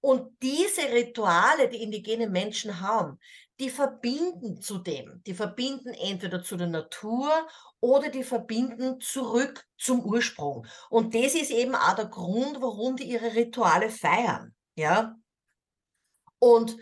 Und 0.00 0.40
diese 0.42 0.82
Rituale, 0.90 1.68
die 1.68 1.82
indigene 1.82 2.28
Menschen 2.28 2.80
haben, 2.80 3.18
die 3.60 3.70
verbinden 3.70 4.60
zu 4.60 4.78
dem. 4.78 5.22
Die 5.26 5.34
verbinden 5.34 5.94
entweder 5.94 6.42
zu 6.42 6.56
der 6.56 6.66
Natur 6.66 7.30
oder 7.80 8.10
die 8.10 8.24
verbinden 8.24 9.00
zurück 9.00 9.64
zum 9.78 10.04
Ursprung. 10.04 10.66
Und 10.90 11.14
das 11.14 11.34
ist 11.34 11.50
eben 11.50 11.74
auch 11.74 11.94
der 11.94 12.06
Grund, 12.06 12.60
warum 12.60 12.96
die 12.96 13.04
ihre 13.04 13.34
Rituale 13.34 13.90
feiern. 13.90 14.54
Ja. 14.74 15.16
Und 16.38 16.76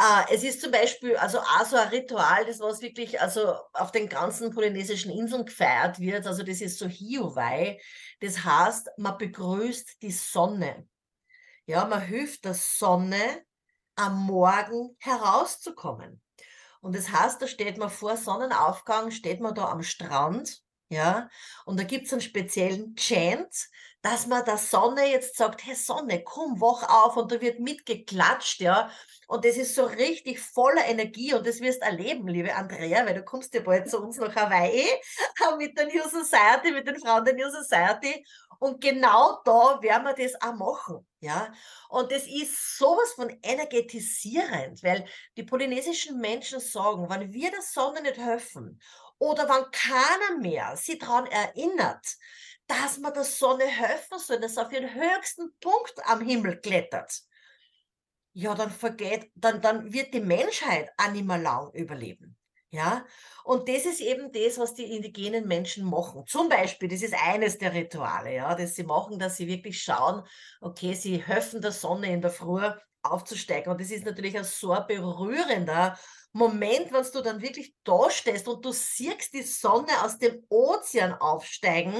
äh, 0.00 0.34
es 0.34 0.42
ist 0.42 0.60
zum 0.60 0.72
Beispiel 0.72 1.16
also 1.16 1.38
auch 1.38 1.66
so 1.66 1.76
ein 1.76 1.88
Ritual, 1.88 2.44
das 2.46 2.58
was 2.58 2.80
wirklich 2.80 3.20
also 3.20 3.54
auf 3.72 3.92
den 3.92 4.08
ganzen 4.08 4.50
polynesischen 4.50 5.12
Inseln 5.12 5.44
gefeiert 5.44 6.00
wird. 6.00 6.26
Also 6.26 6.42
das 6.42 6.60
ist 6.60 6.78
so 6.78 6.88
Hiowai. 6.88 7.80
Das 8.20 8.44
heißt, 8.44 8.90
man 8.96 9.18
begrüßt 9.18 10.02
die 10.02 10.10
Sonne. 10.10 10.88
Ja, 11.66 11.84
man 11.86 12.02
hilft 12.02 12.44
der 12.44 12.54
Sonne 12.54 13.44
am 13.96 14.26
Morgen 14.26 14.96
herauszukommen. 14.98 16.20
Und 16.80 16.94
das 16.94 17.10
heißt, 17.10 17.40
da 17.40 17.46
steht 17.46 17.78
man 17.78 17.90
vor 17.90 18.16
Sonnenaufgang, 18.16 19.10
steht 19.10 19.40
man 19.40 19.54
da 19.54 19.70
am 19.70 19.82
Strand, 19.82 20.62
ja, 20.90 21.28
und 21.64 21.78
da 21.80 21.84
gibt 21.84 22.06
es 22.06 22.12
einen 22.12 22.20
speziellen 22.20 22.94
Chant, 22.94 23.68
dass 24.02 24.26
man 24.26 24.44
der 24.44 24.58
Sonne 24.58 25.10
jetzt 25.10 25.36
sagt, 25.38 25.64
hey 25.64 25.74
Sonne, 25.74 26.22
komm, 26.22 26.60
wach 26.60 26.86
auf 26.88 27.16
und 27.16 27.32
da 27.32 27.40
wird 27.40 27.58
mitgeklatscht, 27.58 28.60
ja. 28.60 28.90
Und 29.28 29.46
das 29.46 29.56
ist 29.56 29.74
so 29.74 29.84
richtig 29.86 30.40
voller 30.40 30.84
Energie 30.84 31.32
und 31.32 31.46
das 31.46 31.60
wirst 31.60 31.80
erleben, 31.80 32.28
liebe 32.28 32.54
Andrea, 32.54 33.06
weil 33.06 33.14
du 33.14 33.24
kommst 33.24 33.54
ja 33.54 33.62
bald 33.62 33.88
zu 33.88 33.98
uns 33.98 34.18
nach 34.18 34.36
Hawaii 34.36 34.84
mit 35.58 35.78
der 35.78 35.86
New 35.86 36.02
Society, 36.02 36.70
mit 36.70 36.86
den 36.86 37.00
Frauen 37.00 37.24
der 37.24 37.34
New 37.34 37.48
Society 37.48 38.26
und 38.58 38.80
genau 38.80 39.40
da 39.44 39.80
werden 39.82 40.04
wir 40.04 40.14
das 40.14 40.40
auch 40.40 40.54
machen. 40.54 41.06
Ja? 41.20 41.52
Und 41.88 42.10
das 42.12 42.26
ist 42.26 42.78
sowas 42.78 43.12
von 43.12 43.30
energetisierend, 43.42 44.82
weil 44.82 45.06
die 45.36 45.42
polynesischen 45.42 46.20
Menschen 46.20 46.60
sagen, 46.60 47.08
wenn 47.08 47.32
wir 47.32 47.50
der 47.50 47.62
Sonne 47.62 48.02
nicht 48.02 48.18
helfen 48.18 48.80
oder 49.18 49.48
wenn 49.48 49.70
keiner 49.70 50.40
mehr 50.40 50.76
sie 50.76 50.98
daran 50.98 51.26
erinnert, 51.26 52.06
dass 52.66 52.98
man 52.98 53.12
der 53.14 53.24
Sonne 53.24 53.66
helfen 53.66 54.18
soll, 54.18 54.40
dass 54.40 54.54
sie 54.54 54.64
auf 54.64 54.72
ihren 54.72 54.92
höchsten 54.94 55.54
Punkt 55.60 55.94
am 56.04 56.20
Himmel 56.20 56.60
klettert, 56.60 57.12
ja, 58.32 58.54
dann 58.54 58.70
vergeht, 58.70 59.30
dann, 59.34 59.60
dann 59.60 59.92
wird 59.92 60.12
die 60.12 60.20
Menschheit 60.20 60.90
auch 60.96 61.10
nicht 61.10 61.24
mehr 61.24 61.38
lang 61.38 61.72
überleben. 61.72 62.36
Ja, 62.74 63.06
und 63.44 63.68
das 63.68 63.86
ist 63.86 64.00
eben 64.00 64.32
das, 64.32 64.58
was 64.58 64.74
die 64.74 64.96
indigenen 64.96 65.46
Menschen 65.46 65.84
machen. 65.84 66.26
Zum 66.26 66.48
Beispiel, 66.48 66.88
das 66.88 67.02
ist 67.02 67.14
eines 67.14 67.56
der 67.56 67.72
Rituale, 67.72 68.34
ja, 68.34 68.52
das 68.56 68.74
sie 68.74 68.82
machen, 68.82 69.16
dass 69.16 69.36
sie 69.36 69.46
wirklich 69.46 69.80
schauen, 69.80 70.24
okay, 70.60 70.94
sie 70.94 71.22
helfen 71.22 71.60
der 71.60 71.70
Sonne 71.70 72.12
in 72.12 72.20
der 72.20 72.32
Früh 72.32 72.68
aufzusteigen. 73.02 73.70
Und 73.70 73.80
das 73.80 73.92
ist 73.92 74.04
natürlich 74.04 74.36
ein 74.36 74.42
so 74.42 74.76
berührender 74.88 75.96
Moment, 76.32 76.92
wenn 76.92 77.04
du 77.12 77.22
dann 77.22 77.40
wirklich 77.40 77.76
da 77.84 78.10
stehst 78.10 78.48
und 78.48 78.64
du 78.64 78.72
siehst 78.72 79.32
die 79.34 79.42
Sonne 79.42 80.02
aus 80.02 80.18
dem 80.18 80.44
Ozean 80.48 81.14
aufsteigen. 81.14 81.94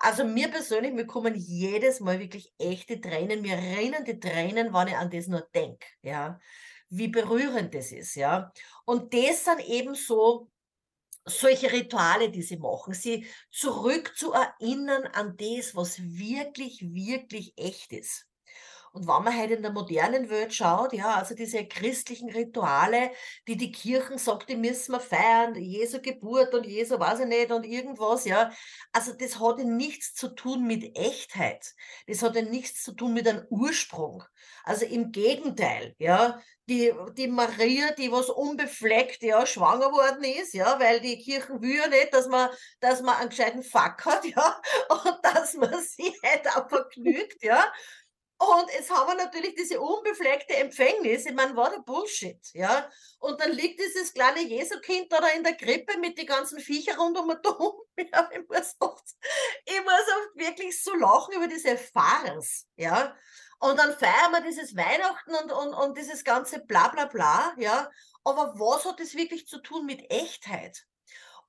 Also 0.00 0.24
mir 0.24 0.48
persönlich, 0.48 0.92
mir 0.92 1.06
kommen 1.06 1.36
jedes 1.36 2.00
Mal 2.00 2.18
wirklich 2.18 2.52
echte 2.58 3.00
Tränen, 3.00 3.40
mir 3.40 3.56
rennen 3.56 4.04
die 4.04 4.18
Tränen, 4.18 4.74
wenn 4.74 4.88
ich 4.88 4.96
an 4.96 5.10
das 5.10 5.28
nur 5.28 5.46
denke, 5.54 5.86
ja 6.02 6.40
wie 6.90 7.08
berührend 7.08 7.74
das 7.74 7.92
ist, 7.92 8.14
ja. 8.14 8.52
Und 8.84 9.12
das 9.14 9.44
sind 9.44 9.60
eben 9.68 9.94
so, 9.94 10.50
solche 11.24 11.72
Rituale, 11.72 12.30
die 12.30 12.42
sie 12.42 12.58
machen, 12.58 12.94
sie 12.94 13.26
zurück 13.50 14.14
zu 14.16 14.32
erinnern 14.32 15.04
an 15.08 15.36
das, 15.36 15.76
was 15.76 16.00
wirklich, 16.00 16.80
wirklich 16.94 17.54
echt 17.56 17.92
ist. 17.92 18.27
Und 18.92 19.06
wenn 19.06 19.22
man 19.22 19.36
halt 19.36 19.50
in 19.50 19.62
der 19.62 19.72
modernen 19.72 20.30
Welt 20.30 20.54
schaut, 20.54 20.92
ja, 20.92 21.14
also 21.14 21.34
diese 21.34 21.66
christlichen 21.66 22.30
Rituale, 22.30 23.10
die 23.46 23.56
die 23.56 23.70
Kirchen 23.72 24.18
sagt, 24.18 24.48
die 24.48 24.56
müssen 24.56 24.92
wir 24.92 25.00
feiern, 25.00 25.54
Jesu 25.54 26.00
Geburt 26.00 26.54
und 26.54 26.66
Jesu 26.66 26.98
weiß 26.98 27.20
ich 27.20 27.26
nicht 27.26 27.50
und 27.52 27.66
irgendwas, 27.66 28.24
ja. 28.24 28.50
Also 28.92 29.12
das 29.12 29.38
hat 29.38 29.58
ja 29.58 29.64
nichts 29.64 30.14
zu 30.14 30.28
tun 30.28 30.66
mit 30.66 30.96
Echtheit. 30.96 31.74
Das 32.06 32.22
hat 32.22 32.36
ja 32.36 32.42
nichts 32.42 32.82
zu 32.82 32.92
tun 32.92 33.14
mit 33.14 33.28
einem 33.28 33.46
Ursprung. 33.50 34.24
Also 34.64 34.84
im 34.86 35.12
Gegenteil, 35.12 35.94
ja. 35.98 36.40
Die, 36.68 36.92
die 37.16 37.28
Maria, 37.28 37.92
die 37.92 38.12
was 38.12 38.28
unbefleckt, 38.28 39.22
ja, 39.22 39.46
schwanger 39.46 39.90
worden 39.90 40.22
ist, 40.24 40.52
ja, 40.52 40.78
weil 40.78 41.00
die 41.00 41.18
Kirchen 41.18 41.62
will 41.62 41.76
ja 41.76 41.88
nicht, 41.88 42.12
dass 42.12 42.28
man, 42.28 42.50
dass 42.80 43.00
man 43.00 43.16
einen 43.16 43.30
gescheiten 43.30 43.62
Fuck 43.62 44.04
hat, 44.04 44.24
ja, 44.26 44.60
und 44.90 45.18
dass 45.22 45.54
man 45.54 45.82
sie 45.82 46.14
halt 46.22 46.46
auch 46.48 46.68
vergnügt, 46.68 47.42
ja. 47.42 47.72
Und 48.40 48.70
jetzt 48.72 48.90
haben 48.90 49.08
wir 49.08 49.24
natürlich 49.24 49.56
diese 49.56 49.80
unbefleckte 49.80 50.54
Empfängnis. 50.54 51.26
Ich 51.26 51.34
meine, 51.34 51.56
war 51.56 51.70
der 51.70 51.80
Bullshit, 51.80 52.38
ja. 52.52 52.88
Und 53.18 53.40
dann 53.40 53.50
liegt 53.50 53.80
dieses 53.80 54.14
kleine 54.14 54.42
Jesukind 54.42 55.12
da 55.12 55.26
in 55.28 55.42
der 55.42 55.56
Krippe 55.56 55.98
mit 55.98 56.16
den 56.16 56.26
ganzen 56.26 56.60
Viecher 56.60 56.96
rund 56.98 57.18
um 57.18 57.28
den 57.28 57.42
Dom. 57.42 57.72
Ja, 58.12 58.30
ich 58.32 58.48
muss 58.48 58.76
oft, 58.78 59.04
ich 59.64 59.80
muss 59.82 59.92
oft 59.92 60.36
wirklich 60.36 60.80
so 60.80 60.94
lachen 60.94 61.34
über 61.34 61.48
diese 61.48 61.76
Farce, 61.76 62.68
ja. 62.76 63.12
Und 63.58 63.76
dann 63.76 63.92
feiern 63.98 64.30
wir 64.30 64.40
dieses 64.40 64.76
Weihnachten 64.76 65.34
und, 65.34 65.50
und, 65.50 65.74
und 65.74 65.98
dieses 65.98 66.22
ganze 66.22 66.60
bla 66.60 66.86
bla 66.88 67.06
bla, 67.06 67.54
ja. 67.58 67.90
Aber 68.22 68.54
was 68.56 68.84
hat 68.84 69.00
das 69.00 69.16
wirklich 69.16 69.48
zu 69.48 69.58
tun 69.58 69.84
mit 69.84 70.12
Echtheit? 70.12 70.86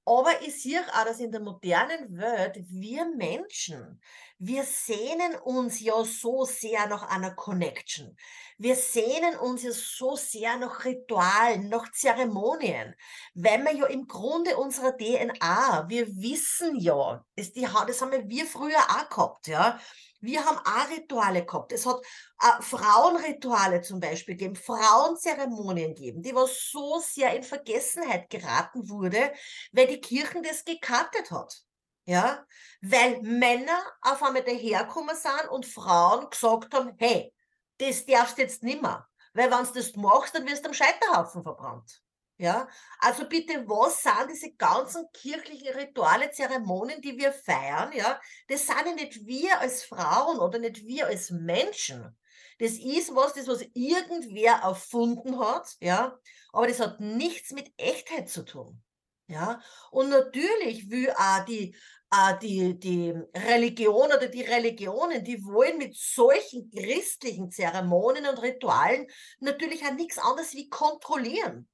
Aber 0.10 0.42
ich 0.42 0.64
sehe 0.64 0.82
auch, 0.82 1.06
dass 1.06 1.20
in 1.20 1.32
der 1.32 1.40
modernen 1.40 2.18
Welt 2.18 2.58
wir 2.68 3.06
Menschen, 3.16 4.02
wir 4.40 4.64
sehnen 4.64 5.36
uns 5.44 5.80
ja 5.82 6.04
so 6.04 6.46
sehr 6.46 6.88
nach 6.88 7.04
einer 7.10 7.36
Connection. 7.36 8.18
Wir 8.58 8.76
sehnen 8.76 9.38
uns 9.38 9.62
ja 9.62 9.72
so 9.72 10.16
sehr 10.16 10.58
nach 10.58 10.84
Ritualen, 10.84 11.70
nach 11.70 11.92
Zeremonien, 11.92 12.96
weil 13.36 13.64
wir 13.64 13.76
ja 13.76 13.86
im 13.86 14.08
Grunde 14.08 14.58
unserer 14.58 14.98
DNA, 14.98 15.86
wir 15.88 16.08
wissen 16.08 16.80
ja, 16.80 17.24
das, 17.36 17.54
die, 17.54 17.68
das 17.86 18.02
haben 18.02 18.30
wir 18.30 18.46
früher 18.48 18.80
auch 18.80 19.10
gehabt, 19.10 19.48
ja. 19.48 19.80
Wir 20.22 20.46
haben 20.46 20.58
auch 20.58 20.90
Rituale 20.90 21.46
gehabt. 21.46 21.72
Es 21.72 21.86
hat 21.86 22.02
äh, 22.42 22.62
Frauenrituale 22.62 23.82
zum 23.82 24.00
Beispiel 24.00 24.36
gegeben, 24.36 24.56
Frauenzeremonien 24.56 25.96
gegeben, 25.96 26.22
die 26.22 26.36
was 26.36 26.70
so 26.72 27.00
sehr 27.00 27.36
in 27.36 27.44
Vergessenheit 27.44 28.30
geraten 28.30 28.90
wurde, 28.90 29.32
weil 29.72 29.88
die 29.88 30.02
Kirchen 30.02 30.44
das 30.44 30.66
gekattet 30.66 31.32
hat. 31.32 31.62
Ja, 32.06 32.44
weil 32.82 33.22
Männer 33.22 33.80
auf 34.02 34.24
einmal 34.24 34.44
daherkommen 34.44 35.16
sind 35.16 35.50
und 35.52 35.68
Frauen 35.68 36.28
gesagt 36.30 36.74
haben, 36.74 36.96
hey, 36.98 37.32
das 37.78 38.06
darfst 38.06 38.40
jetzt 38.40 38.64
nimmer. 38.64 39.08
Weil 39.34 39.52
wenn 39.52 39.64
du 39.64 39.74
das 39.74 39.96
machst, 39.96 40.34
dann 40.34 40.48
wirst 40.48 40.64
du 40.64 40.70
am 40.70 40.74
Scheiterhaufen 40.74 41.44
verbrannt. 41.44 42.02
Ja, 42.42 42.70
also 43.00 43.28
bitte, 43.28 43.68
was 43.68 44.02
sind 44.02 44.30
diese 44.32 44.54
ganzen 44.54 45.12
kirchlichen 45.12 45.76
Rituale, 45.76 46.32
Zeremonien, 46.32 47.02
die 47.02 47.18
wir 47.18 47.34
feiern? 47.34 47.92
Ja, 47.94 48.18
das 48.48 48.66
sind 48.66 48.78
ja 48.86 48.94
nicht 48.94 49.26
wir 49.26 49.60
als 49.60 49.84
Frauen 49.84 50.40
oder 50.40 50.58
nicht 50.58 50.88
wir 50.88 51.08
als 51.08 51.32
Menschen. 51.32 52.18
Das 52.58 52.72
ist 52.72 53.14
was, 53.14 53.34
das 53.34 53.46
was 53.50 53.66
irgendwer 53.74 54.54
erfunden 54.64 55.38
hat, 55.38 55.76
ja, 55.82 56.18
aber 56.54 56.68
das 56.68 56.80
hat 56.80 57.02
nichts 57.02 57.52
mit 57.52 57.74
Echtheit 57.76 58.30
zu 58.30 58.44
tun. 58.44 58.82
Ja, 59.28 59.62
und 59.92 60.10
natürlich 60.10 60.90
will 60.90 61.12
auch 61.12 61.44
die, 61.44 61.76
äh, 62.10 62.40
die, 62.42 62.80
die 62.80 63.12
Religion 63.36 64.08
oder 64.08 64.28
die 64.28 64.44
Religionen, 64.44 65.26
die 65.26 65.44
wollen 65.44 65.78
mit 65.78 65.94
solchen 65.98 66.72
christlichen 66.72 67.52
Zeremonien 67.52 68.28
und 68.28 68.42
Ritualen 68.42 69.08
natürlich 69.42 69.86
auch 69.86 69.94
nichts 69.94 70.18
anderes 70.18 70.54
wie 70.54 70.70
kontrollieren. 70.70 71.68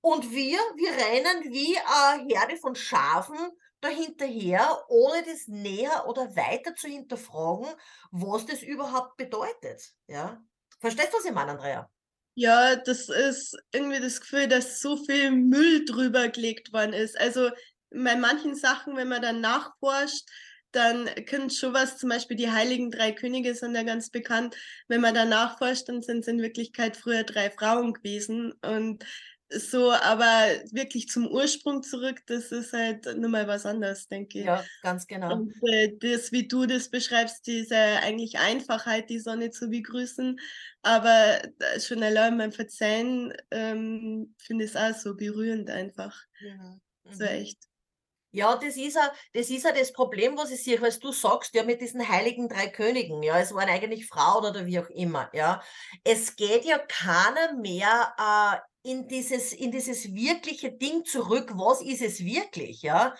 Und 0.00 0.30
wir, 0.30 0.58
wir 0.76 0.90
rennen 0.92 1.52
wie 1.52 1.76
eine 1.78 2.26
Herde 2.28 2.56
von 2.56 2.74
Schafen 2.74 3.38
dahinterher, 3.80 4.84
ohne 4.88 5.22
das 5.24 5.46
näher 5.46 6.04
oder 6.06 6.34
weiter 6.36 6.74
zu 6.74 6.88
hinterfragen, 6.88 7.68
was 8.10 8.46
das 8.46 8.62
überhaupt 8.62 9.16
bedeutet. 9.16 9.82
Ja? 10.06 10.42
Verstehst 10.80 11.12
du, 11.12 11.18
was 11.18 11.24
ich 11.24 11.32
meine, 11.32 11.52
Andrea? 11.52 11.90
Ja, 12.34 12.76
das 12.76 13.08
ist 13.08 13.56
irgendwie 13.72 14.00
das 14.00 14.20
Gefühl, 14.20 14.48
dass 14.48 14.80
so 14.80 14.96
viel 14.96 15.30
Müll 15.30 15.84
drüber 15.84 16.28
gelegt 16.28 16.72
worden 16.72 16.92
ist. 16.92 17.18
Also 17.18 17.50
bei 17.90 18.16
manchen 18.16 18.54
Sachen, 18.54 18.96
wenn 18.96 19.08
man 19.08 19.20
dann 19.20 19.40
nachforscht, 19.40 20.28
dann 20.72 21.06
können 21.26 21.50
schon 21.50 21.74
was, 21.74 21.98
zum 21.98 22.10
Beispiel 22.10 22.36
die 22.36 22.50
Heiligen 22.50 22.90
Drei 22.90 23.10
Könige 23.12 23.54
sind 23.54 23.74
ja 23.74 23.82
ganz 23.82 24.10
bekannt. 24.10 24.56
Wenn 24.86 25.00
man 25.00 25.14
da 25.14 25.24
nachforscht, 25.24 25.88
dann 25.88 26.00
sind 26.00 26.20
es 26.20 26.28
in 26.28 26.40
Wirklichkeit 26.40 26.96
früher 26.96 27.24
drei 27.24 27.50
Frauen 27.50 27.92
gewesen. 27.92 28.52
Und 28.62 29.04
so, 29.50 29.92
aber 29.92 30.46
wirklich 30.72 31.08
zum 31.08 31.26
Ursprung 31.26 31.82
zurück, 31.82 32.22
das 32.26 32.52
ist 32.52 32.72
halt 32.72 33.06
nur 33.16 33.30
mal 33.30 33.48
was 33.48 33.66
anderes, 33.66 34.08
denke 34.08 34.40
ich. 34.40 34.44
Ja, 34.44 34.64
ganz 34.82 35.06
genau. 35.06 35.32
Und 35.34 35.52
äh, 35.68 35.92
das, 35.98 36.32
wie 36.32 36.46
du 36.46 36.66
das 36.66 36.88
beschreibst, 36.88 37.46
diese 37.46 37.76
eigentlich 37.76 38.38
Einfachheit, 38.38 39.10
die 39.10 39.18
Sonne 39.18 39.50
zu 39.50 39.68
begrüßen, 39.68 40.38
aber 40.82 41.40
äh, 41.42 41.80
schon 41.80 42.02
allein 42.02 42.38
beim 42.38 42.52
Verzeihen 42.52 43.32
ähm, 43.50 44.34
finde 44.38 44.64
ich 44.64 44.70
es 44.70 44.76
auch 44.76 44.94
so 44.94 45.16
berührend 45.16 45.70
einfach. 45.70 46.16
Ja. 46.40 46.78
Mhm. 47.04 47.14
So 47.14 47.24
echt. 47.24 47.69
Ja, 48.32 48.54
das 48.56 48.76
ist 48.76 48.94
ja, 48.94 49.12
das 49.34 49.50
ist 49.50 49.64
ja 49.64 49.72
das 49.72 49.92
Problem, 49.92 50.36
was 50.36 50.52
ich 50.52 50.62
sehe, 50.62 50.80
was 50.80 51.00
du 51.00 51.10
sagst, 51.10 51.52
ja, 51.54 51.64
mit 51.64 51.80
diesen 51.80 52.08
heiligen 52.08 52.48
drei 52.48 52.68
Königen, 52.68 53.22
ja, 53.24 53.38
es 53.40 53.52
waren 53.54 53.68
eigentlich 53.68 54.06
Frauen 54.06 54.44
oder 54.44 54.66
wie 54.66 54.78
auch 54.78 54.88
immer, 54.90 55.28
ja. 55.32 55.60
Es 56.04 56.36
geht 56.36 56.64
ja 56.64 56.78
keiner 56.78 57.54
mehr 57.56 58.14
äh, 58.84 58.90
in 58.90 59.08
dieses, 59.08 59.52
in 59.52 59.72
dieses 59.72 60.14
wirkliche 60.14 60.70
Ding 60.70 61.04
zurück, 61.04 61.50
was 61.54 61.82
ist 61.82 62.02
es 62.02 62.24
wirklich, 62.24 62.82
ja. 62.82 63.14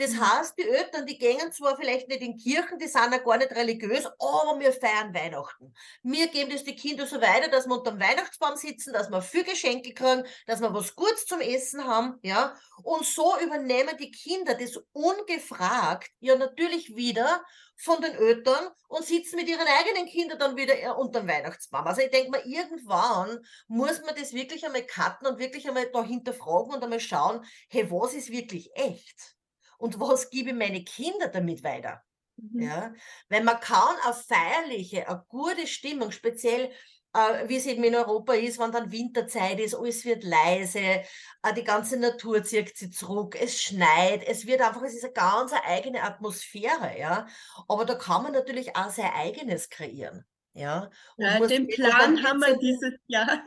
Das 0.00 0.18
heißt, 0.18 0.56
die 0.56 0.66
Eltern, 0.66 1.04
die 1.04 1.18
gehen 1.18 1.52
zwar 1.52 1.76
vielleicht 1.76 2.08
nicht 2.08 2.22
in 2.22 2.38
Kirchen, 2.38 2.78
die 2.78 2.88
sind 2.88 3.12
ja 3.12 3.18
gar 3.18 3.36
nicht 3.36 3.50
religiös, 3.50 4.06
aber 4.06 4.58
wir 4.58 4.72
feiern 4.72 5.12
Weihnachten. 5.12 5.74
Wir 6.02 6.28
geben 6.28 6.50
das 6.50 6.64
die 6.64 6.74
Kinder 6.74 7.06
so 7.06 7.20
weiter, 7.20 7.50
dass 7.50 7.66
wir 7.66 7.76
unter 7.76 7.90
dem 7.90 8.00
Weihnachtsbaum 8.00 8.56
sitzen, 8.56 8.94
dass 8.94 9.10
wir 9.10 9.20
viel 9.20 9.44
Geschenke 9.44 9.92
kriegen, 9.92 10.24
dass 10.46 10.62
wir 10.62 10.72
was 10.72 10.96
Gutes 10.96 11.26
zum 11.26 11.42
Essen 11.42 11.84
haben, 11.84 12.18
ja. 12.22 12.54
Und 12.82 13.04
so 13.04 13.38
übernehmen 13.44 13.94
die 13.98 14.10
Kinder 14.10 14.54
das 14.54 14.80
ungefragt 14.92 16.10
ja 16.20 16.34
natürlich 16.34 16.96
wieder 16.96 17.44
von 17.76 18.00
den 18.00 18.14
Eltern 18.14 18.70
und 18.88 19.04
sitzen 19.04 19.36
mit 19.36 19.50
ihren 19.50 19.66
eigenen 19.66 20.06
Kindern 20.06 20.38
dann 20.38 20.56
wieder 20.56 20.82
äh, 20.82 20.88
unter 20.88 21.20
dem 21.20 21.28
Weihnachtsbaum. 21.28 21.86
Also 21.86 22.00
ich 22.00 22.10
denke 22.10 22.30
mal, 22.30 22.42
irgendwann 22.46 23.38
muss 23.68 24.00
man 24.00 24.14
das 24.16 24.32
wirklich 24.32 24.64
einmal 24.64 24.86
cutten 24.86 25.26
und 25.26 25.38
wirklich 25.38 25.68
einmal 25.68 25.90
da 25.92 26.02
hinterfragen 26.02 26.72
und 26.72 26.82
einmal 26.82 27.00
schauen, 27.00 27.44
hey, 27.68 27.90
was 27.90 28.14
ist 28.14 28.30
wirklich 28.30 28.70
echt? 28.74 29.36
Und 29.80 29.98
was 29.98 30.30
gebe 30.30 30.50
ich 30.50 30.56
meine 30.56 30.84
Kinder 30.84 31.28
damit 31.28 31.64
weiter? 31.64 32.02
Mhm. 32.36 32.62
Ja, 32.62 32.94
weil 33.28 33.42
man 33.42 33.60
kann 33.60 33.96
auf 34.04 34.24
feierliche, 34.26 35.08
eine 35.08 35.24
gute 35.28 35.66
Stimmung, 35.66 36.12
speziell 36.12 36.70
äh, 37.12 37.48
wie 37.48 37.56
es 37.56 37.66
eben 37.66 37.82
in 37.82 37.94
Europa 37.94 38.34
ist, 38.34 38.58
wenn 38.58 38.72
dann 38.72 38.92
Winterzeit 38.92 39.58
ist, 39.58 39.74
alles 39.74 40.04
wird 40.04 40.22
leise, 40.22 40.78
äh, 40.78 41.54
die 41.56 41.64
ganze 41.64 41.98
Natur 41.98 42.44
zieht 42.44 42.76
sich 42.76 42.92
zurück, 42.92 43.36
es 43.40 43.60
schneit, 43.60 44.22
es 44.26 44.46
wird 44.46 44.60
einfach, 44.60 44.82
es 44.82 44.94
ist 44.94 45.04
eine 45.04 45.12
ganz 45.12 45.52
eigene 45.64 46.02
Atmosphäre, 46.02 46.98
ja. 46.98 47.26
Aber 47.68 47.84
da 47.84 47.94
kann 47.94 48.22
man 48.22 48.32
natürlich 48.32 48.76
auch 48.76 48.90
sein 48.90 49.10
eigenes 49.12 49.68
kreieren, 49.68 50.24
ja. 50.52 50.90
ja 51.16 51.46
den 51.46 51.66
Plan 51.66 52.22
haben 52.22 52.40
wir 52.40 52.56
dieses 52.58 52.94
Jahr. 53.06 53.42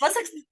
Was 0.00 0.14
sagst 0.14 0.32
du? 0.34 0.42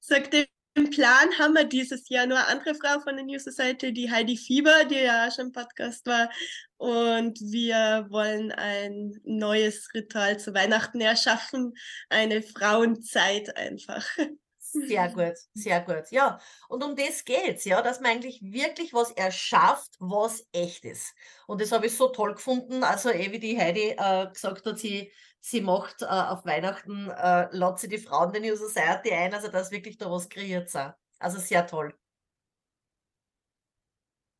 Sag, 0.00 0.30
den 0.30 0.46
im 0.74 0.90
Plan 0.90 1.28
haben 1.38 1.54
wir 1.54 1.64
dieses 1.64 2.08
Jahr 2.08 2.26
nur 2.26 2.38
eine 2.38 2.48
andere 2.48 2.74
Frau 2.74 3.00
von 3.00 3.16
der 3.16 3.24
New 3.24 3.38
Society, 3.38 3.92
die 3.92 4.10
Heidi 4.10 4.36
Fieber, 4.36 4.84
die 4.84 4.96
ja 4.96 5.30
schon 5.30 5.46
im 5.46 5.52
Podcast 5.52 6.06
war. 6.06 6.30
Und 6.76 7.40
wir 7.40 8.06
wollen 8.10 8.52
ein 8.52 9.20
neues 9.24 9.88
Ritual 9.94 10.38
zu 10.38 10.54
Weihnachten 10.54 11.00
erschaffen. 11.00 11.74
Eine 12.08 12.42
Frauenzeit 12.42 13.56
einfach. 13.56 14.06
Sehr 14.72 15.08
gut, 15.10 15.34
sehr 15.54 15.80
gut. 15.80 16.10
Ja, 16.10 16.38
und 16.68 16.82
um 16.84 16.94
das 16.94 17.24
geht's, 17.24 17.64
ja, 17.64 17.80
dass 17.82 18.00
man 18.00 18.10
eigentlich 18.12 18.40
wirklich 18.42 18.92
was 18.92 19.10
erschafft, 19.12 19.96
was 19.98 20.46
echt 20.52 20.84
ist. 20.84 21.14
Und 21.46 21.60
das 21.60 21.72
habe 21.72 21.86
ich 21.86 21.96
so 21.96 22.08
toll 22.08 22.34
gefunden. 22.34 22.84
Also, 22.84 23.10
eh 23.10 23.32
wie 23.32 23.38
die 23.38 23.58
Heidi 23.58 23.94
äh, 23.96 24.26
gesagt 24.32 24.66
hat, 24.66 24.78
sie 24.78 25.10
sie 25.40 25.60
macht 25.62 26.02
äh, 26.02 26.06
auf 26.06 26.44
Weihnachten, 26.44 27.08
äh, 27.10 27.48
lädt 27.56 27.78
sie 27.78 27.88
die 27.88 27.98
Frauen 27.98 28.32
der 28.32 28.40
New 28.42 28.56
Society 28.56 29.10
ein, 29.12 29.32
also 29.32 29.48
dass 29.48 29.70
wirklich 29.70 29.96
da 29.96 30.10
was 30.10 30.28
kreiert 30.28 30.68
sei. 30.68 30.92
Also 31.18 31.38
sehr 31.38 31.66
toll. 31.66 31.94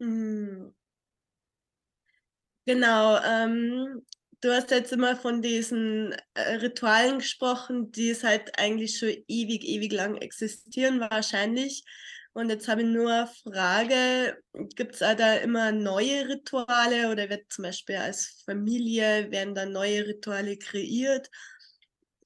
Mhm. 0.00 0.72
Genau, 2.66 3.16
ähm, 3.24 4.02
du 4.40 4.52
hast 4.52 4.70
jetzt 4.70 4.92
immer 4.92 5.16
von 5.16 5.42
diesen 5.42 6.14
äh, 6.34 6.54
Ritualen 6.56 7.18
gesprochen, 7.18 7.90
die 7.90 8.10
es 8.10 8.24
halt 8.24 8.58
eigentlich 8.58 8.98
schon 8.98 9.14
ewig, 9.26 9.64
ewig 9.64 9.92
lang 9.92 10.16
existieren, 10.16 11.00
wahrscheinlich. 11.00 11.84
Und 12.32 12.50
jetzt 12.50 12.68
habe 12.68 12.82
ich 12.82 12.86
nur 12.86 13.10
eine 13.10 13.26
Frage, 13.26 14.38
gibt 14.76 14.94
es 14.94 15.00
da 15.00 15.34
immer 15.36 15.72
neue 15.72 16.28
Rituale 16.28 17.10
oder 17.10 17.28
wird 17.28 17.50
zum 17.52 17.64
Beispiel 17.64 17.96
als 17.96 18.42
Familie, 18.44 19.30
werden 19.32 19.54
da 19.54 19.66
neue 19.66 20.06
Rituale 20.06 20.56
kreiert? 20.56 21.28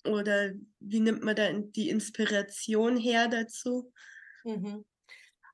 Oder 0.05 0.51
wie 0.81 1.01
nimmt 1.01 1.23
man 1.23 1.37
da 1.37 1.51
die 1.53 1.89
Inspiration 1.89 2.97
her 2.97 3.29
dazu? 3.29 3.93
Mhm. 4.45 4.85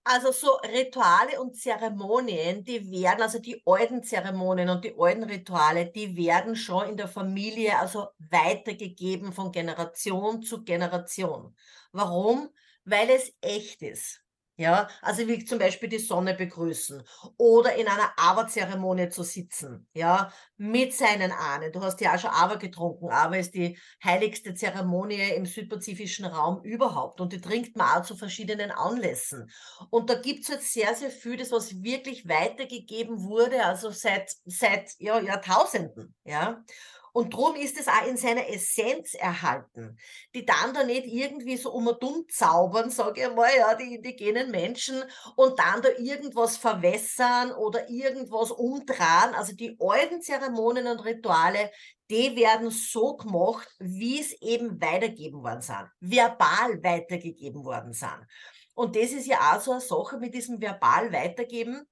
Also 0.04 0.32
so 0.32 0.52
Rituale 0.64 1.40
und 1.40 1.54
Zeremonien, 1.56 2.64
die 2.64 2.90
werden, 2.90 3.20
also 3.22 3.38
die 3.38 3.62
alten 3.66 4.02
Zeremonien 4.02 4.70
und 4.70 4.84
die 4.84 4.94
alten 4.98 5.24
Rituale, 5.24 5.90
die 5.90 6.16
werden 6.16 6.56
schon 6.56 6.88
in 6.88 6.96
der 6.96 7.08
Familie 7.08 7.78
also 7.78 8.08
weitergegeben 8.18 9.32
von 9.32 9.52
Generation 9.52 10.42
zu 10.42 10.64
Generation. 10.64 11.54
Warum? 11.92 12.48
Weil 12.84 13.10
es 13.10 13.34
echt 13.42 13.82
ist. 13.82 14.22
Ja, 14.60 14.88
also 15.02 15.28
wie 15.28 15.44
zum 15.44 15.60
Beispiel 15.60 15.88
die 15.88 16.00
Sonne 16.00 16.34
begrüßen 16.34 17.00
oder 17.36 17.76
in 17.76 17.86
einer 17.86 18.12
Awa-Zeremonie 18.16 19.08
zu 19.08 19.22
sitzen, 19.22 19.86
ja, 19.94 20.32
mit 20.56 20.92
seinen 20.92 21.30
Ahnen. 21.30 21.70
Du 21.70 21.80
hast 21.80 22.00
ja 22.00 22.16
auch 22.16 22.18
schon 22.18 22.30
Awa 22.30 22.56
getrunken. 22.56 23.08
Awa 23.08 23.36
ist 23.36 23.54
die 23.54 23.78
heiligste 24.02 24.54
Zeremonie 24.54 25.30
im 25.36 25.46
südpazifischen 25.46 26.24
Raum 26.24 26.60
überhaupt 26.64 27.20
und 27.20 27.32
die 27.32 27.40
trinkt 27.40 27.76
man 27.76 28.00
auch 28.00 28.04
zu 28.04 28.16
verschiedenen 28.16 28.72
Anlässen. 28.72 29.48
Und 29.90 30.10
da 30.10 30.14
gibt's 30.16 30.48
jetzt 30.48 30.72
sehr, 30.72 30.92
sehr 30.96 31.10
viel, 31.10 31.36
das 31.36 31.52
was 31.52 31.84
wirklich 31.84 32.28
weitergegeben 32.28 33.22
wurde, 33.22 33.64
also 33.64 33.92
seit, 33.92 34.32
seit 34.44 34.90
ja, 34.98 35.20
Jahrtausenden, 35.20 36.16
ja. 36.24 36.64
Und 37.12 37.34
darum 37.34 37.56
ist 37.56 37.78
es 37.78 37.88
auch 37.88 38.06
in 38.06 38.16
seiner 38.16 38.48
Essenz 38.48 39.14
erhalten. 39.14 39.98
Die 40.34 40.44
dann 40.44 40.74
da 40.74 40.84
nicht 40.84 41.06
irgendwie 41.06 41.56
so 41.56 41.72
um 41.72 41.86
und 41.86 42.02
um 42.02 42.26
zaubern, 42.28 42.90
sage 42.90 43.22
ich 43.22 43.34
mal, 43.34 43.50
ja, 43.56 43.74
die 43.74 43.96
indigenen 43.96 44.50
Menschen, 44.50 45.02
und 45.36 45.58
dann 45.58 45.82
da 45.82 45.88
irgendwas 45.98 46.56
verwässern 46.56 47.52
oder 47.52 47.88
irgendwas 47.88 48.50
umdrehen. 48.50 49.34
Also 49.34 49.54
die 49.54 49.76
alten 49.80 50.20
Zeremonien 50.20 50.86
und 50.86 51.04
Rituale, 51.04 51.70
die 52.10 52.34
werden 52.36 52.70
so 52.70 53.16
gemacht, 53.16 53.68
wie 53.78 54.20
es 54.20 54.32
eben 54.40 54.80
weitergegeben 54.80 55.42
worden 55.42 55.60
sind, 55.60 55.88
verbal 56.00 56.82
weitergegeben 56.82 57.64
worden 57.64 57.92
sind. 57.92 58.26
Und 58.74 58.96
das 58.96 59.10
ist 59.10 59.26
ja 59.26 59.38
auch 59.52 59.60
so 59.60 59.72
eine 59.72 59.80
Sache 59.80 60.18
mit 60.18 60.34
diesem 60.34 60.60
verbal 60.60 61.12
weitergeben 61.12 61.86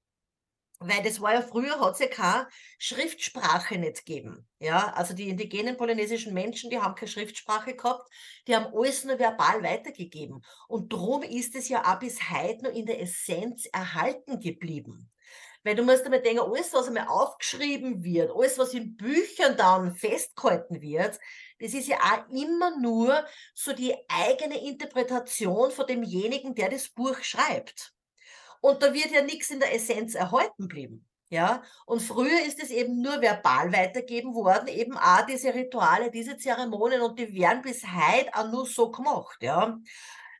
weil 0.79 1.03
das 1.03 1.21
war 1.21 1.35
ja 1.35 1.43
früher, 1.43 1.81
hat 1.81 1.95
es 1.95 2.01
ja 2.01 2.07
keine 2.09 2.49
Schriftsprache 2.79 3.79
nicht 3.79 4.05
gegeben. 4.05 4.47
Ja, 4.59 4.93
also 4.95 5.15
die 5.15 5.29
indigenen 5.29 5.77
polynesischen 5.77 6.35
Menschen, 6.35 6.71
die 6.71 6.79
haben 6.79 6.95
keine 6.95 7.11
Schriftsprache 7.11 7.75
gehabt, 7.75 8.09
die 8.47 8.55
haben 8.55 8.75
alles 8.75 9.05
nur 9.05 9.19
verbal 9.19 9.63
weitergegeben. 9.63 10.43
Und 10.69 10.93
darum 10.93 11.23
ist 11.23 11.55
es 11.55 11.69
ja 11.69 11.83
auch 11.85 11.99
bis 11.99 12.31
heute 12.31 12.65
noch 12.65 12.73
in 12.73 12.87
der 12.87 13.01
Essenz 13.01 13.67
erhalten 13.73 14.41
geblieben. 14.41 15.11
Weil 15.65 15.75
du 15.75 15.83
musst 15.83 16.05
einmal 16.05 16.23
denken, 16.23 16.43
alles, 16.43 16.73
was 16.73 16.87
einmal 16.87 17.09
aufgeschrieben 17.09 18.05
wird, 18.05 18.31
alles, 18.31 18.57
was 18.57 18.73
in 18.73 18.97
Büchern 18.97 19.57
dann 19.57 19.97
festgehalten 19.97 20.81
wird, 20.81 21.19
das 21.59 21.75
ist 21.75 21.89
ja 21.89 21.97
auch 21.97 22.33
immer 22.33 22.79
nur 22.79 23.27
so 23.53 23.73
die 23.73 23.97
eigene 24.09 24.65
Interpretation 24.65 25.73
von 25.73 25.87
demjenigen, 25.87 26.55
der 26.55 26.71
das 26.71 26.89
Buch 26.91 27.19
schreibt. 27.23 27.96
Und 28.61 28.83
da 28.83 28.93
wird 28.93 29.11
ja 29.11 29.23
nichts 29.23 29.51
in 29.51 29.61
der 29.61 29.75
Essenz 29.75 30.15
erhalten 30.15 30.69
bleiben. 30.69 31.07
Ja, 31.29 31.63
und 31.87 32.01
früher 32.03 32.45
ist 32.47 32.63
es 32.63 32.71
eben 32.71 33.01
nur 33.03 33.21
verbal 33.21 33.73
weitergeben 33.73 34.33
worden, 34.35 34.69
eben 34.69 34.97
auch 34.97 35.27
diese 35.27 35.53
Rituale, 35.53 36.13
diese 36.13 36.37
Zeremonien 36.37 37.01
und 37.01 37.19
die 37.19 37.35
werden 37.35 37.63
bis 37.63 37.83
heute 37.83 38.33
auch 38.33 38.49
nur 38.49 38.65
so 38.65 38.93
gemacht, 38.93 39.37
ja. 39.43 39.77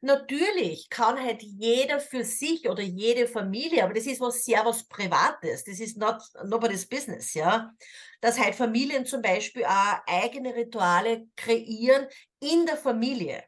Natürlich 0.01 0.89
kann 0.89 1.21
halt 1.21 1.43
jeder 1.43 1.99
für 1.99 2.23
sich 2.23 2.69
oder 2.69 2.83
jede 2.83 3.27
Familie, 3.27 3.83
aber 3.83 3.95
das 3.95 4.07
ist 4.07 4.21
was 4.21 4.45
sehr 4.45 4.65
was 4.65 4.85
Privates, 4.85 5.65
das 5.65 5.81
ist 5.81 5.97
not 5.97 6.23
nobody's 6.45 6.89
business, 6.89 7.35
ja. 7.35 7.73
Dass 8.21 8.39
halt 8.39 8.55
Familien 8.55 9.07
zum 9.07 9.23
Beispiel 9.23 9.65
auch 9.65 9.99
eigene 10.07 10.55
Rituale 10.55 11.27
kreieren 11.35 12.07
in 12.39 12.65
der 12.65 12.77
Familie, 12.77 13.43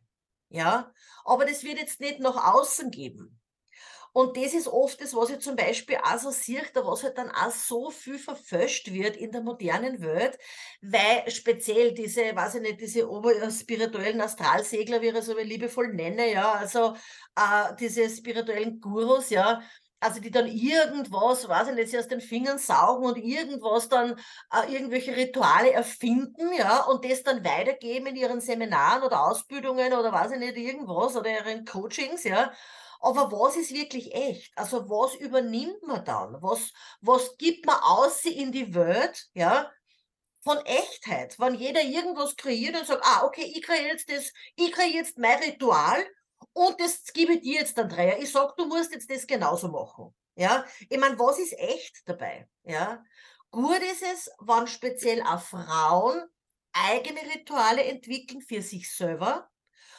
ja. 0.48 0.92
Aber 1.24 1.44
das 1.44 1.62
wird 1.62 1.78
jetzt 1.78 2.00
nicht 2.00 2.18
nach 2.18 2.52
außen 2.52 2.90
geben. 2.90 3.38
Und 4.18 4.37
das 4.37 4.52
ist 4.52 4.66
oft 4.66 5.00
das, 5.00 5.14
was 5.14 5.31
ich 5.31 5.38
zum 5.38 5.54
Beispiel 5.54 5.96
auch 6.02 6.18
so 6.18 6.31
sehe, 6.33 6.61
da 6.74 6.85
was 6.85 7.04
halt 7.04 7.16
dann 7.18 7.31
auch 7.31 7.52
so 7.52 7.88
viel 7.90 8.18
verföscht 8.18 8.92
wird 8.92 9.16
in 9.16 9.31
der 9.31 9.42
modernen 9.42 10.00
Welt, 10.00 10.37
weil 10.83 11.31
speziell 11.31 11.92
diese, 11.94 12.35
weiß 12.35 12.57
ich 12.57 12.62
nicht, 12.62 12.81
diese 12.81 13.09
oberspirituellen 13.09 14.20
Astralsegler, 14.20 15.02
wie 15.02 15.09
ich 15.11 15.22
so 15.24 15.38
liebevoll 15.38 15.94
nenne, 15.94 16.33
ja, 16.33 16.50
also 16.52 16.96
äh, 17.37 17.76
diese 17.78 18.11
spirituellen 18.11 18.81
Gurus, 18.81 19.31
ja, 19.31 19.62
also 20.00 20.20
die 20.20 20.33
dann 20.33 20.46
irgendwas, 20.48 21.48
weiß 21.48 21.68
ich 21.68 21.74
nicht, 21.76 21.90
sie 21.90 21.98
aus 21.98 22.09
den 22.09 22.20
Fingern 22.20 22.59
saugen 22.59 23.04
und 23.07 23.18
irgendwas 23.18 23.88
dann, 23.88 24.16
äh, 24.52 24.72
irgendwelche 24.72 25.14
Rituale 25.16 25.70
erfinden, 25.72 26.52
ja, 26.57 26.83
und 26.87 27.04
das 27.04 27.22
dann 27.22 27.44
weitergeben 27.44 28.07
in 28.09 28.16
ihren 28.16 28.40
Seminaren 28.40 29.04
oder 29.04 29.22
Ausbildungen 29.28 29.92
oder 29.92 30.12
weiß 30.12 30.33
ich 30.33 30.38
nicht, 30.40 30.57
irgendwas 30.57 31.14
oder 31.16 31.31
ihren 31.31 31.64
Coachings, 31.64 32.24
ja. 32.24 32.52
Aber 33.00 33.30
was 33.30 33.56
ist 33.56 33.72
wirklich 33.72 34.12
echt? 34.14 34.56
Also 34.56 34.88
was 34.88 35.14
übernimmt 35.14 35.82
man 35.82 36.04
dann? 36.04 36.37
Was, 36.42 36.72
was 37.00 37.37
gibt 37.37 37.66
man 37.66 37.76
aus 37.80 38.24
in 38.24 38.52
die 38.52 38.74
Welt, 38.74 39.28
ja, 39.34 39.70
von 40.40 40.58
Echtheit? 40.58 41.38
Wenn 41.38 41.54
jeder 41.54 41.82
irgendwas 41.82 42.37
kreiert 42.37 42.76
und 42.76 42.87
sagt, 42.87 43.04
ah, 43.04 43.24
okay, 43.24 43.52
ich 43.54 43.62
kreiere 43.62 43.88
jetzt 43.88 44.11
das, 44.11 44.32
ich 44.56 44.72
kreiere 44.72 44.96
jetzt 44.96 45.18
mein 45.18 45.38
Ritual 45.38 46.04
und 46.52 46.80
das 46.80 47.04
gebe 47.12 47.34
ich 47.34 47.42
dir 47.42 47.61
jetzt 47.61 47.78
dann 47.78 47.88
Dreier. 47.88 48.18
Ich 48.18 48.32
sag, 48.32 48.56
du 48.56 48.66
musst 48.66 48.92
jetzt 48.92 49.11
das 49.11 49.26
genauso 49.26 49.68
machen. 49.68 50.14
Ja, 50.34 50.64
ich 50.88 50.98
meine, 50.98 51.18
was 51.18 51.38
ist 51.38 51.52
echt 51.58 52.02
dabei? 52.06 52.48
Ja, 52.64 53.04
gut 53.50 53.80
ist 53.80 54.02
es, 54.02 54.30
wenn 54.40 54.66
speziell 54.66 55.22
auch 55.22 55.40
Frauen 55.40 56.22
eigene 56.72 57.20
Rituale 57.22 57.84
entwickeln 57.84 58.40
für 58.40 58.62
sich 58.62 58.94
selber, 58.94 59.50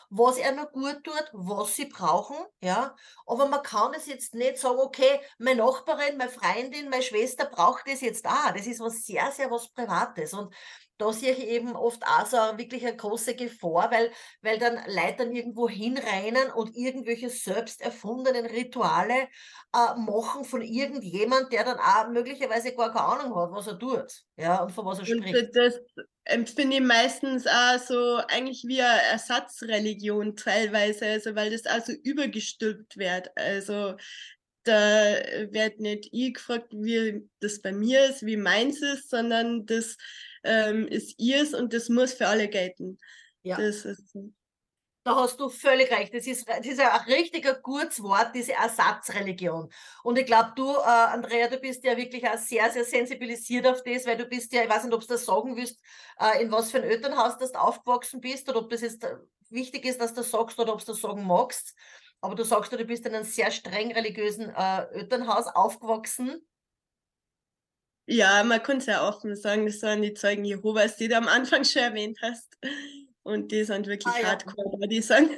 was 0.10 0.38
er 0.38 0.54
noch 0.54 0.72
gut 0.72 1.04
tut, 1.04 1.30
was 1.34 1.76
sie 1.76 1.86
brauchen, 1.86 2.38
ja. 2.62 2.96
Aber 3.26 3.48
man 3.48 3.64
kann 3.64 3.94
es 3.94 4.08
jetzt 4.08 4.34
nicht 4.34 4.58
sagen, 4.58 4.80
okay, 4.80 5.20
meine 5.38 5.64
Nachbarin, 5.64 6.18
meine 6.18 6.32
Freundin, 6.32 6.90
meine 6.90 7.04
Schwester 7.04 7.46
braucht 7.46 7.88
das 7.88 8.02
jetzt 8.02 8.26
auch. 8.26 8.52
Das 8.56 8.66
ist 8.66 8.80
was 8.80 9.06
sehr, 9.06 9.32
sehr 9.32 9.52
was 9.52 9.72
Privates. 9.72 10.34
Und 10.34 10.54
da 11.00 11.14
sehe 11.14 11.32
ich 11.32 11.48
eben 11.48 11.76
oft 11.76 12.04
auch 12.06 12.26
so 12.26 12.38
wirklich 12.58 12.86
eine 12.86 12.98
große 12.98 13.36
Gefahr, 13.36 13.90
weil, 13.90 14.12
weil 14.42 14.60
dann 14.60 14.76
Leute 14.88 15.16
dann 15.20 15.32
irgendwo 15.32 15.70
hinreinen 15.70 16.52
und 16.52 16.76
irgendwelche 16.76 17.30
selbst 17.30 17.82
erfundenen 17.82 18.46
Rituale 18.46 19.30
äh, 19.74 19.96
machen 19.96 20.44
von 20.44 20.62
irgendjemand, 20.62 21.54
der 21.54 21.64
dann 21.64 21.80
auch 21.80 22.10
möglicherweise 22.10 22.76
gar 22.76 22.92
keine 22.92 23.06
Ahnung 23.06 23.36
hat, 23.36 23.52
was 23.52 23.68
er 23.68 23.80
tut, 23.80 24.12
ja, 24.36 24.62
und 24.62 24.72
von 24.72 24.86
was 24.86 25.00
er 25.00 25.04
und 25.04 25.08
spricht. 25.08 25.56
Das 25.56 25.80
empfinde 26.30 26.78
ich 26.78 26.82
meistens 26.82 27.48
auch 27.48 27.80
so 27.80 28.18
eigentlich 28.28 28.64
wie 28.66 28.82
eine 28.82 29.02
Ersatzreligion 29.04 30.36
teilweise, 30.36 31.06
also 31.08 31.36
weil 31.36 31.52
das 31.52 31.66
also 31.66 31.92
übergestülpt 31.92 32.98
wird. 32.98 33.36
Also 33.36 33.96
da 34.64 35.16
wird 35.52 35.80
nicht 35.80 36.10
ich 36.12 36.34
gefragt, 36.34 36.72
wie 36.72 37.28
das 37.40 37.62
bei 37.62 37.72
mir 37.72 38.06
ist, 38.06 38.26
wie 38.26 38.38
meins 38.38 38.82
ist, 38.82 39.10
sondern 39.10 39.66
das 39.66 39.98
ähm, 40.44 40.88
ist 40.88 41.16
ihrs 41.18 41.54
und 41.54 41.74
das 41.74 41.90
muss 41.90 42.14
für 42.14 42.28
alle 42.28 42.48
gelten. 42.48 42.98
Ja. 43.44 43.58
Das 43.58 43.86
ist, 43.86 44.16
da 45.04 45.16
hast 45.16 45.40
du 45.40 45.50
völlig 45.50 45.90
recht. 45.92 46.14
Das 46.14 46.28
ist, 46.28 46.48
das 46.48 46.66
ist 46.66 46.80
ein 46.80 47.02
richtiger 47.08 47.56
gutes 47.56 48.02
Wort, 48.04 48.36
diese 48.36 48.54
Ersatzreligion. 48.54 49.72
Und 50.04 50.18
ich 50.18 50.26
glaube, 50.26 50.52
du, 50.56 50.70
äh, 50.70 50.84
Andrea, 50.84 51.48
du 51.48 51.58
bist 51.58 51.84
ja 51.84 51.96
wirklich 51.96 52.28
auch 52.28 52.38
sehr, 52.38 52.70
sehr 52.70 52.84
sensibilisiert 52.84 53.66
auf 53.66 53.82
das, 53.84 54.06
weil 54.06 54.18
du 54.18 54.26
bist 54.26 54.52
ja, 54.54 54.64
ich 54.64 54.70
weiß 54.70 54.84
nicht, 54.84 54.94
ob 54.94 55.02
du 55.02 55.08
das 55.08 55.26
sagen 55.26 55.56
willst, 55.56 55.80
äh, 56.20 56.44
in 56.44 56.52
was 56.52 56.72
für 56.72 56.78
ein 56.78 56.84
Elternhaus 56.84 57.38
du 57.38 57.46
aufgewachsen 57.60 58.20
bist 58.20 58.50
oder 58.50 58.60
ob 58.60 58.70
das 58.70 58.82
jetzt 58.82 59.04
äh, 59.04 59.16
wichtig 59.50 59.86
ist, 59.86 60.02
dass 60.02 60.14
du 60.14 60.18
das 60.22 60.32
sagst 60.32 60.60
oder 60.60 60.74
ob 60.74 60.80
du 60.80 60.88
das 60.88 61.02
sagen 61.02 61.26
magst. 61.26 61.76
Aber 62.22 62.36
du 62.36 62.44
sagst, 62.44 62.72
du 62.74 62.84
bist 62.84 63.06
in 63.06 63.16
einem 63.16 63.24
sehr 63.24 63.52
streng 63.52 63.94
religiösen 63.94 64.50
äh, 64.50 64.86
Elternhaus 64.92 65.48
aufgewachsen. 65.48 66.46
Ja, 68.06 68.44
man 68.44 68.62
kann 68.62 68.78
es 68.78 68.88
ja 68.88 69.08
offen 69.08 69.36
sagen, 69.36 69.66
das 69.66 69.80
sind 69.80 70.02
die 70.02 70.14
Zeugen 70.14 70.44
Jehovas, 70.44 70.98
die 70.98 71.08
du 71.08 71.16
am 71.16 71.28
Anfang 71.28 71.64
schon 71.64 71.84
erwähnt 71.84 72.18
hast. 72.22 72.58
Und 73.24 73.52
die 73.52 73.64
sind 73.64 73.88
wirklich 73.88 74.14
ah, 74.14 74.20
ja. 74.22 74.28
hardcore, 74.30 74.88
die 74.88 75.02
sagen. 75.02 75.30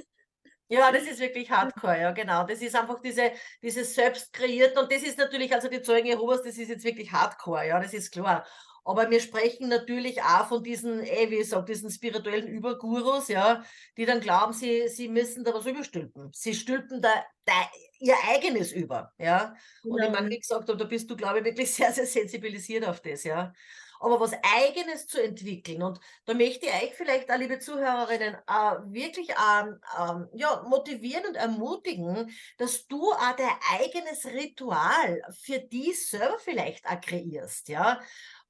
Ja, 0.68 0.90
das 0.90 1.04
ist 1.04 1.20
wirklich 1.20 1.52
hardcore, 1.52 2.00
ja, 2.00 2.12
genau. 2.12 2.46
Das 2.46 2.62
ist 2.62 2.76
einfach 2.76 3.02
diese, 3.02 3.32
dieses 3.62 3.94
selbst 3.94 4.32
kreiert 4.32 4.78
und 4.78 4.90
das 4.90 5.04
ist 5.04 5.18
natürlich, 5.18 5.54
also 5.54 5.68
die 5.68 5.82
Zeugen 5.82 6.08
Jehovas, 6.08 6.44
das 6.44 6.58
ist 6.58 6.70
jetzt 6.70 6.86
wirklich 6.86 7.12
hardcore, 7.12 7.68
ja, 7.68 7.80
das 7.80 7.94
ist 7.94 8.12
klar. 8.12 8.46
Aber 8.84 9.10
wir 9.12 9.20
sprechen 9.20 9.68
natürlich 9.68 10.24
auch 10.24 10.48
von 10.48 10.64
diesen, 10.64 11.02
eh, 11.04 11.30
wie 11.30 11.42
ich 11.42 11.50
sag, 11.50 11.66
diesen 11.66 11.92
spirituellen 11.92 12.48
Übergurus, 12.48 13.28
ja, 13.28 13.64
die 13.98 14.06
dann 14.06 14.22
glauben, 14.22 14.54
sie, 14.54 14.88
sie 14.88 15.08
müssen 15.08 15.44
da 15.44 15.54
was 15.54 15.66
überstülpen. 15.66 16.32
Sie 16.34 16.54
stülpen 16.56 17.02
da, 17.02 17.14
da 17.46 17.54
ihr 18.00 18.16
eigenes 18.30 18.72
über, 18.72 19.14
ja. 19.20 19.54
Und 19.84 20.00
ja. 20.00 20.08
ich 20.08 20.12
meine, 20.14 20.30
wie 20.30 20.40
gesagt, 20.40 20.68
da 20.68 20.74
bist 20.74 21.10
du, 21.12 21.16
glaube 21.16 21.40
ich, 21.40 21.46
wirklich 21.46 21.72
sehr, 21.74 21.92
sehr 21.92 22.08
sensibilisiert 22.08 22.88
auf 22.88 23.02
das, 23.02 23.24
ja. 23.24 23.54
Aber 24.02 24.20
was 24.20 24.34
Eigenes 24.44 25.08
zu 25.08 25.22
entwickeln. 25.24 25.84
Und 25.84 26.00
da 26.26 26.34
möchte 26.34 26.66
ich 26.66 26.74
euch 26.74 26.94
vielleicht, 26.96 27.32
auch, 27.32 27.38
liebe 27.38 27.60
Zuhörerinnen, 27.60 28.36
äh, 28.36 28.76
wirklich 28.88 29.30
ähm, 29.30 29.80
ähm, 29.98 30.28
ja, 30.34 30.64
motivieren 30.68 31.26
und 31.28 31.36
ermutigen, 31.36 32.32
dass 32.58 32.88
du 32.88 33.12
auch 33.12 33.36
dein 33.38 33.56
eigenes 33.80 34.26
Ritual 34.26 35.22
für 35.44 35.60
dich 35.60 36.08
selber 36.08 36.40
vielleicht 36.40 36.86
auch 36.88 37.00
kreierst, 37.00 37.70
ja 37.70 38.02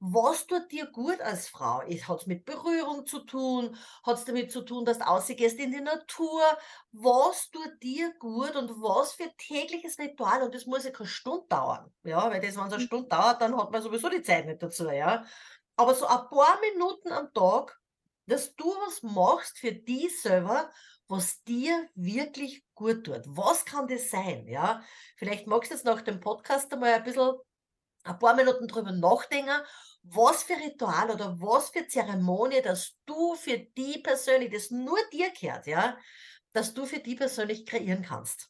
was 0.03 0.47
tut 0.47 0.71
dir 0.71 0.87
gut 0.87 1.21
als 1.21 1.47
Frau? 1.47 1.83
Hat 1.83 2.19
es 2.19 2.25
mit 2.25 2.43
Berührung 2.43 3.05
zu 3.05 3.19
tun? 3.19 3.77
Hat 4.03 4.17
es 4.17 4.25
damit 4.25 4.51
zu 4.51 4.61
tun, 4.61 4.83
dass 4.83 4.97
du 4.97 5.05
rausgehst 5.05 5.59
in 5.59 5.71
die 5.71 5.79
Natur? 5.79 6.41
Was 6.91 7.51
tut 7.51 7.83
dir 7.83 8.11
gut 8.17 8.55
und 8.55 8.71
was 8.81 9.13
für 9.13 9.31
tägliches 9.37 9.99
Ritual? 9.99 10.41
Und 10.41 10.55
das 10.55 10.65
muss 10.65 10.85
ja 10.85 10.89
keine 10.89 11.07
Stunde 11.07 11.45
dauern. 11.49 11.93
Ja, 12.01 12.31
weil 12.31 12.41
das, 12.41 12.55
wenn 12.55 12.65
es 12.65 12.73
eine 12.73 12.81
hm. 12.81 12.87
Stunde 12.87 13.09
dauert, 13.09 13.41
dann 13.41 13.55
hat 13.55 13.71
man 13.71 13.81
sowieso 13.83 14.09
die 14.09 14.23
Zeit 14.23 14.47
nicht 14.47 14.63
dazu. 14.63 14.89
Ja, 14.89 15.23
aber 15.75 15.93
so 15.93 16.07
ein 16.07 16.27
paar 16.29 16.59
Minuten 16.61 17.11
am 17.11 17.31
Tag, 17.31 17.79
dass 18.25 18.55
du 18.55 18.65
was 18.87 19.03
machst 19.03 19.59
für 19.59 19.71
dich 19.71 20.19
selber, 20.19 20.71
was 21.07 21.43
dir 21.43 21.87
wirklich 21.93 22.65
gut 22.73 23.03
tut. 23.05 23.21
Was 23.27 23.65
kann 23.65 23.87
das 23.87 24.09
sein? 24.09 24.47
Ja, 24.47 24.81
vielleicht 25.15 25.45
magst 25.45 25.69
du 25.69 25.75
jetzt 25.75 25.85
nach 25.85 26.01
dem 26.01 26.19
Podcast 26.19 26.73
einmal 26.73 26.93
ein 26.93 27.03
bisschen 27.03 27.35
ein 28.03 28.17
paar 28.17 28.35
Minuten 28.35 28.67
drüber 28.67 28.91
nachdenken 28.91 29.61
was 30.03 30.43
für 30.43 30.55
Ritual 30.55 31.11
oder 31.11 31.35
was 31.39 31.69
für 31.69 31.87
Zeremonie, 31.87 32.61
dass 32.61 32.95
du 33.05 33.35
für 33.35 33.57
die 33.57 33.99
persönlich, 33.99 34.51
das 34.51 34.71
nur 34.71 34.97
dir 35.11 35.31
gehört, 35.31 35.67
ja, 35.67 35.97
dass 36.53 36.73
du 36.73 36.85
für 36.85 36.99
die 36.99 37.15
persönlich 37.15 37.65
kreieren 37.65 38.03
kannst. 38.03 38.49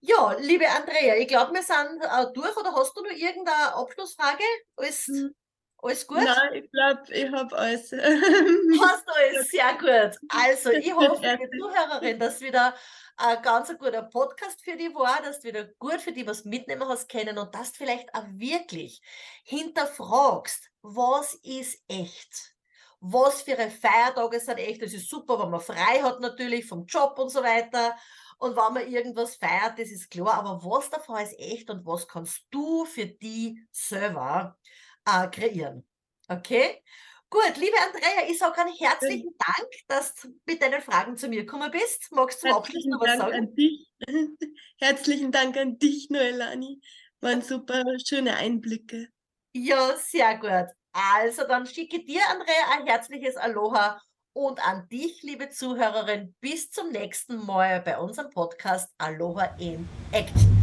Ja, 0.00 0.32
liebe 0.38 0.68
Andrea, 0.68 1.16
ich 1.16 1.28
glaube, 1.28 1.54
wir 1.54 1.62
sind 1.62 2.02
äh, 2.02 2.32
durch 2.32 2.56
oder 2.56 2.72
hast 2.74 2.96
du 2.96 3.02
noch 3.02 3.10
irgendeine 3.10 3.74
Abschlussfrage? 3.74 4.44
Alles, 4.76 5.06
hm. 5.06 5.34
alles 5.78 6.06
gut? 6.06 6.22
Nein, 6.22 6.54
ich 6.54 6.70
glaube, 6.70 7.02
ich 7.08 7.32
habe 7.32 7.56
alles. 7.56 7.92
Hast 7.92 9.08
du 9.08 9.12
alles, 9.12 9.48
sehr 9.48 9.72
gut. 9.74 10.18
Also, 10.28 10.70
ich 10.70 10.94
hoffe, 10.94 11.20
liebe 11.20 11.50
Zuhörerin, 11.50 12.18
dass 12.20 12.40
wieder 12.40 12.76
ein 13.16 13.42
ganz 13.42 13.76
guter 13.76 14.02
Podcast 14.02 14.62
für 14.62 14.76
dich 14.76 14.94
war, 14.94 15.20
dass 15.20 15.40
du 15.40 15.48
wieder 15.48 15.64
gut 15.78 16.00
für 16.00 16.12
dich 16.12 16.26
was 16.26 16.44
mitnehmen 16.44 16.88
hast 16.88 17.10
können 17.10 17.36
und 17.36 17.52
dass 17.52 17.72
du 17.72 17.78
vielleicht 17.78 18.14
auch 18.14 18.24
wirklich 18.28 19.02
hinterfragst, 19.42 20.67
was 20.94 21.34
ist 21.34 21.82
echt? 21.88 22.54
Was 23.00 23.42
für 23.42 23.56
Feiertage 23.56 24.40
sind 24.40 24.58
echt? 24.58 24.82
Das 24.82 24.92
ist 24.92 25.08
super, 25.08 25.38
wenn 25.38 25.50
man 25.50 25.60
frei 25.60 26.02
hat 26.02 26.20
natürlich 26.20 26.66
vom 26.66 26.84
Job 26.86 27.18
und 27.18 27.30
so 27.30 27.42
weiter. 27.42 27.96
Und 28.38 28.56
wenn 28.56 28.72
man 28.72 28.90
irgendwas 28.90 29.36
feiert, 29.36 29.78
das 29.78 29.90
ist 29.90 30.10
klar. 30.10 30.34
Aber 30.34 30.62
was 30.64 30.90
davon 30.90 31.20
ist 31.20 31.38
echt 31.38 31.70
und 31.70 31.84
was 31.86 32.08
kannst 32.08 32.46
du 32.50 32.84
für 32.84 33.06
die 33.06 33.64
selber 33.70 34.58
äh, 35.04 35.28
kreieren? 35.28 35.86
Okay? 36.28 36.82
Gut, 37.30 37.56
liebe 37.56 37.76
Andrea, 37.78 38.30
ich 38.30 38.38
sage 38.38 38.58
einen 38.62 38.74
herzlichen 38.74 39.36
Dank, 39.38 39.68
dass 39.86 40.14
du 40.14 40.28
mit 40.46 40.62
deinen 40.62 40.80
Fragen 40.80 41.16
zu 41.16 41.28
mir 41.28 41.42
gekommen 41.42 41.70
bist. 41.70 42.10
Magst 42.10 42.42
du 42.42 42.48
zum 42.48 42.56
Abschluss 42.56 42.86
noch 42.86 43.00
was 43.00 43.06
Dank 43.06 43.20
sagen? 43.20 43.34
An 43.34 43.54
dich. 43.54 43.88
Herzlichen 44.78 45.30
Dank 45.30 45.56
an 45.58 45.78
dich, 45.78 46.08
Noelani. 46.08 46.80
Waren 47.20 47.42
super 47.42 47.84
schöne 48.06 48.36
Einblicke. 48.36 49.08
Ja, 49.52 49.94
sehr 49.96 50.38
gut. 50.38 50.77
Also 50.98 51.44
dann 51.46 51.66
schicke 51.66 52.04
dir, 52.04 52.20
Andrea, 52.30 52.54
ein 52.72 52.86
herzliches 52.86 53.36
Aloha 53.36 54.00
und 54.32 54.66
an 54.66 54.88
dich, 54.88 55.22
liebe 55.22 55.48
Zuhörerin, 55.48 56.34
bis 56.40 56.70
zum 56.70 56.90
nächsten 56.90 57.46
Mal 57.46 57.80
bei 57.80 57.98
unserem 57.98 58.30
Podcast 58.30 58.92
Aloha 58.98 59.54
in 59.58 59.88
Action. 60.10 60.57